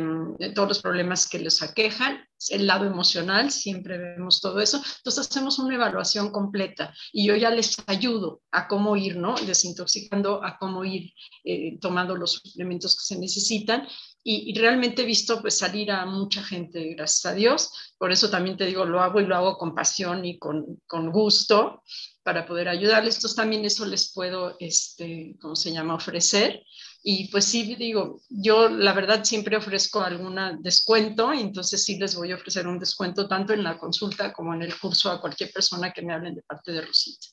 todos 0.55 0.69
los 0.69 0.81
problemas 0.81 1.27
que 1.27 1.39
les 1.39 1.61
aquejan 1.61 2.25
el 2.49 2.67
lado 2.67 2.85
emocional, 2.85 3.51
siempre 3.51 3.97
vemos 3.97 4.39
todo 4.39 4.59
eso. 4.59 4.81
Entonces 4.97 5.27
hacemos 5.27 5.59
una 5.59 5.75
evaluación 5.75 6.31
completa 6.31 6.93
y 7.11 7.25
yo 7.27 7.35
ya 7.35 7.49
les 7.49 7.75
ayudo 7.87 8.41
a 8.51 8.67
cómo 8.67 8.95
ir, 8.95 9.17
¿no? 9.17 9.35
Desintoxicando, 9.35 10.43
a 10.43 10.57
cómo 10.57 10.85
ir 10.85 11.11
eh, 11.43 11.77
tomando 11.79 12.15
los 12.15 12.33
suplementos 12.33 12.95
que 12.95 13.13
se 13.13 13.19
necesitan. 13.19 13.87
Y, 14.27 14.57
realmente 14.57 15.03
he 15.03 15.05
visto 15.05 15.39
pues 15.39 15.55
salir 15.55 15.91
a 15.91 16.03
mucha 16.07 16.43
gente, 16.43 16.95
gracias 16.95 17.27
a 17.27 17.35
Dios. 17.35 17.69
Por 17.95 18.11
eso 18.11 18.27
también 18.31 18.57
te 18.57 18.65
digo, 18.65 18.83
lo 18.83 18.99
hago 18.99 19.21
y 19.21 19.27
lo 19.27 19.35
hago 19.35 19.55
con 19.55 19.75
pasión 19.75 20.25
y 20.25 20.39
con, 20.39 20.81
con 20.87 21.11
gusto 21.11 21.83
para 22.23 22.43
poder 22.47 22.67
ayudarles. 22.67 23.17
Entonces 23.17 23.35
también 23.35 23.63
eso 23.65 23.85
les 23.85 24.11
puedo, 24.11 24.57
este, 24.59 25.35
¿cómo 25.39 25.55
se 25.55 25.71
llama?, 25.71 25.93
ofrecer. 25.93 26.63
Y 27.03 27.27
pues 27.27 27.45
sí, 27.45 27.75
digo, 27.75 28.19
yo 28.29 28.67
la 28.67 28.93
verdad 28.93 29.23
siempre 29.23 29.57
ofrezco 29.57 30.01
algún 30.01 30.39
descuento, 30.63 31.31
y 31.31 31.41
entonces 31.41 31.83
sí 31.83 31.99
les 31.99 32.15
voy 32.15 32.31
a 32.31 32.35
ofrecer 32.35 32.67
un 32.67 32.79
descuento 32.79 33.27
tanto 33.27 33.53
en 33.53 33.63
la 33.63 33.77
consulta 33.77 34.33
como 34.33 34.55
en 34.55 34.63
el 34.63 34.75
curso 34.79 35.11
a 35.11 35.21
cualquier 35.21 35.51
persona 35.51 35.93
que 35.93 36.01
me 36.01 36.13
hablen 36.13 36.33
de 36.33 36.41
parte 36.41 36.71
de 36.71 36.81
Rosita. 36.81 37.27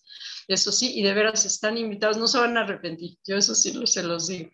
Eso 0.47 0.71
sí, 0.71 0.93
y 0.95 1.03
de 1.03 1.15
veras 1.15 1.47
están 1.47 1.79
invitados, 1.79 2.19
no 2.19 2.29
se 2.29 2.37
van 2.37 2.59
a 2.59 2.65
arrepentir, 2.65 3.17
yo 3.27 3.39
eso 3.39 3.55
sí 3.55 3.73
se 3.87 4.03
los 4.03 4.27
digo. 4.27 4.51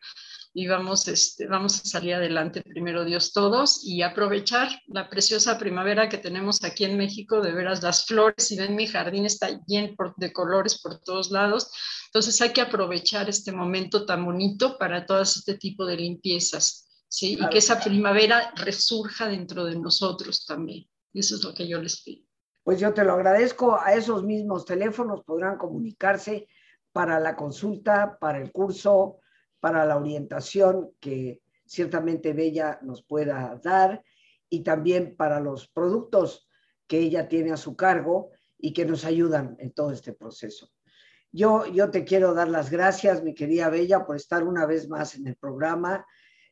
Y 0.54 0.66
vamos, 0.66 1.06
este, 1.08 1.46
vamos 1.46 1.80
a 1.80 1.84
salir 1.84 2.14
adelante 2.14 2.62
primero 2.62 3.04
Dios 3.04 3.32
todos 3.32 3.84
y 3.84 4.02
aprovechar 4.02 4.68
la 4.86 5.08
preciosa 5.08 5.58
primavera 5.58 6.08
que 6.08 6.18
tenemos 6.18 6.64
aquí 6.64 6.84
en 6.84 6.96
México, 6.96 7.40
de 7.40 7.52
veras 7.52 7.82
las 7.82 8.06
flores, 8.06 8.50
y 8.50 8.56
ven 8.56 8.74
mi 8.74 8.86
jardín 8.86 9.26
está 9.26 9.48
lleno 9.66 9.94
de 10.16 10.32
colores 10.32 10.80
por 10.80 11.00
todos 11.00 11.30
lados, 11.30 11.70
entonces 12.06 12.40
hay 12.40 12.52
que 12.52 12.62
aprovechar 12.62 13.28
este 13.28 13.52
momento 13.52 14.06
tan 14.06 14.24
bonito 14.24 14.78
para 14.78 15.04
todo 15.04 15.22
este 15.22 15.54
tipo 15.54 15.84
de 15.84 15.96
limpiezas, 15.96 16.88
¿sí? 17.08 17.38
Y 17.40 17.48
que 17.50 17.58
esa 17.58 17.80
primavera 17.80 18.52
resurja 18.56 19.28
dentro 19.28 19.64
de 19.64 19.78
nosotros 19.78 20.46
también. 20.46 20.86
Eso 21.12 21.36
es 21.36 21.44
lo 21.44 21.54
que 21.54 21.68
yo 21.68 21.80
les 21.80 22.02
pido. 22.02 22.24
Pues 22.62 22.80
yo 22.80 22.92
te 22.92 23.04
lo 23.04 23.14
agradezco. 23.14 23.78
A 23.80 23.94
esos 23.94 24.24
mismos 24.24 24.64
teléfonos 24.64 25.22
podrán 25.24 25.56
comunicarse 25.56 26.48
para 26.92 27.18
la 27.20 27.36
consulta, 27.36 28.18
para 28.20 28.38
el 28.38 28.52
curso, 28.52 29.20
para 29.60 29.84
la 29.84 29.96
orientación 29.96 30.92
que 31.00 31.40
ciertamente 31.64 32.32
Bella 32.32 32.78
nos 32.82 33.02
pueda 33.02 33.58
dar 33.62 34.02
y 34.48 34.62
también 34.62 35.16
para 35.16 35.40
los 35.40 35.68
productos 35.68 36.48
que 36.86 36.98
ella 36.98 37.28
tiene 37.28 37.52
a 37.52 37.56
su 37.56 37.76
cargo 37.76 38.30
y 38.58 38.72
que 38.72 38.84
nos 38.84 39.04
ayudan 39.04 39.56
en 39.58 39.72
todo 39.72 39.92
este 39.92 40.12
proceso. 40.12 40.70
Yo, 41.30 41.66
yo 41.66 41.90
te 41.90 42.04
quiero 42.04 42.32
dar 42.32 42.48
las 42.48 42.70
gracias, 42.70 43.22
mi 43.22 43.34
querida 43.34 43.68
Bella, 43.68 44.06
por 44.06 44.16
estar 44.16 44.44
una 44.44 44.64
vez 44.64 44.88
más 44.88 45.14
en 45.14 45.26
el 45.26 45.36
programa. 45.36 46.06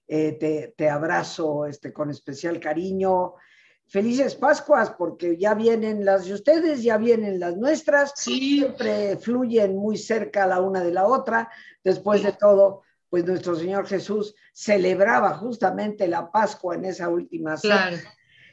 Eh, 0.07 0.33
te, 0.33 0.75
te, 0.77 0.89
abrazo 0.89 1.67
este, 1.67 1.93
con 1.93 2.11
especial 2.11 2.61
cariño 2.61 3.35
felices 3.89 4.35
Pascuas, 4.35 4.91
porque 4.91 5.37
ya 5.37 5.55
vienen 5.55 6.05
las 6.05 6.27
de 6.27 6.35
ustedes, 6.35 6.83
ya 6.83 6.97
vienen 6.97 7.39
las 7.39 7.57
nuestras, 7.57 8.13
siempre 8.17 9.17
fluyen 9.17 9.77
muy 9.77 9.97
cerca 9.97 10.47
la 10.47 10.61
una 10.61 10.83
de 10.83 10.93
la 10.93 11.07
otra. 11.07 11.49
Después 11.83 12.23
de 12.23 12.33
todo, 12.33 12.83
pues 13.17 13.31
nuestro 13.31 13.57
Señor 13.57 13.87
Jesús 13.87 14.35
celebraba 14.53 15.33
justamente 15.39 16.07
la 16.07 16.31
Pascua 16.31 16.75
en 16.75 16.85
esa 16.85 17.09
última 17.09 17.57
Claro, 17.57 17.97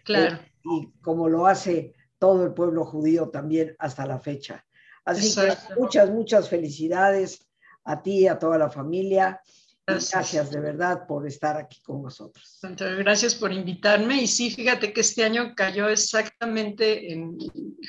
claro. 0.05 0.36
Eh, 0.36 0.51
y 0.64 0.91
como 1.01 1.28
lo 1.28 1.47
hace 1.47 1.93
todo 2.18 2.45
el 2.45 2.53
pueblo 2.53 2.86
judío 2.86 3.28
también 3.28 3.76
hasta 3.78 4.05
la 4.05 4.20
fecha. 4.20 4.66
Así 5.03 5.36
que 5.36 5.53
muchas, 5.78 6.09
muchas 6.11 6.47
felicidades 6.47 7.45
a 7.84 8.01
ti, 8.01 8.26
a 8.26 8.39
toda 8.39 8.57
la 8.57 8.70
familia. 8.70 9.41
Gracias. 9.86 10.49
de 10.51 10.61
verdad 10.61 11.05
por 11.05 11.27
estar 11.27 11.57
aquí 11.57 11.81
con 11.81 12.01
nosotros. 12.01 12.59
Gracias 12.97 13.36
por 13.36 13.51
invitarme. 13.51 14.21
Y 14.21 14.27
sí, 14.27 14.49
fíjate 14.49 14.93
que 14.93 15.01
este 15.01 15.23
año 15.23 15.53
cayó 15.55 15.89
exactamente 15.89 17.11
en, 17.11 17.38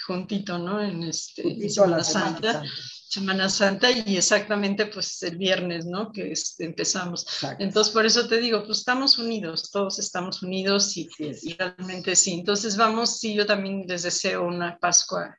juntito, 0.07 0.59
¿no? 0.59 0.82
En 0.82 1.05
este, 1.05 1.68
Semana, 1.70 2.03
Santa, 2.03 2.62
Semana 3.09 3.49
Santa 3.49 3.90
y 3.92 4.16
exactamente 4.16 4.86
pues 4.86 5.22
el 5.22 5.38
viernes, 5.38 5.86
¿no? 5.86 6.11
Que 6.11 6.32
este, 6.32 6.64
empezamos. 6.64 7.26
Entonces, 7.61 7.92
por 7.92 8.05
eso 8.05 8.26
te 8.26 8.38
digo, 8.38 8.64
pues 8.64 8.78
estamos 8.78 9.18
unidos, 9.18 9.70
todos 9.70 10.01
estamos 10.01 10.42
unidos 10.42 10.97
y, 10.97 11.09
y 11.18 11.55
realmente 11.55 12.16
sí. 12.16 12.32
Entonces, 12.32 12.76
vamos, 12.76 13.20
sí, 13.20 13.34
yo 13.34 13.47
también 13.47 13.84
les 13.86 14.03
deseo 14.03 14.45
una 14.45 14.76
Pascua 14.78 15.38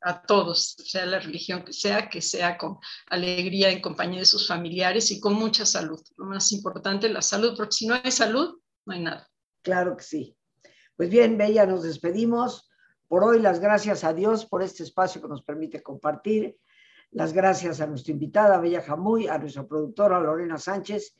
a, 0.00 0.22
todos, 0.22 0.76
sea 0.78 1.06
la 1.06 1.18
religión 1.18 1.64
que 1.64 1.72
sea, 1.72 2.08
que 2.08 2.20
sea 2.20 2.56
con 2.56 2.78
alegría 3.08 3.70
en 3.70 3.80
compañía 3.80 4.20
de 4.20 4.26
sus 4.26 4.46
familiares 4.46 5.10
y 5.10 5.20
con 5.20 5.34
mucha 5.34 5.66
salud. 5.66 6.00
Lo 6.16 6.26
más 6.26 6.52
importante, 6.52 7.08
la 7.08 7.22
salud, 7.22 7.54
porque 7.56 7.72
si 7.72 7.86
no 7.86 7.94
hay 7.94 8.10
salud, 8.10 8.58
no 8.86 8.94
hay 8.94 9.02
nada. 9.02 9.28
Claro 9.62 9.96
que 9.96 10.04
sí. 10.04 10.36
Pues 10.96 11.10
bien, 11.10 11.36
Bella, 11.36 11.66
nos 11.66 11.82
despedimos. 11.82 12.70
Por 13.08 13.24
hoy, 13.24 13.40
las 13.40 13.60
gracias 13.60 14.04
a 14.04 14.12
Dios 14.12 14.46
por 14.46 14.62
este 14.62 14.82
espacio 14.82 15.20
que 15.20 15.28
nos 15.28 15.42
permite 15.42 15.82
compartir. 15.82 16.56
Las 17.10 17.32
gracias 17.32 17.80
a 17.80 17.86
nuestra 17.86 18.12
invitada, 18.12 18.58
Bella 18.58 18.82
Jamuy, 18.82 19.28
a 19.28 19.38
nuestra 19.38 19.66
productora, 19.66 20.20
Lorena 20.20 20.58
Sánchez, 20.58 21.14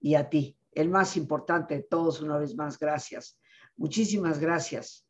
y 0.00 0.14
a 0.14 0.28
ti, 0.28 0.56
el 0.72 0.88
más 0.88 1.16
importante 1.16 1.74
de 1.74 1.82
todos, 1.82 2.20
una 2.20 2.38
vez 2.38 2.54
más, 2.54 2.78
gracias. 2.78 3.38
Muchísimas 3.76 4.38
gracias 4.38 5.09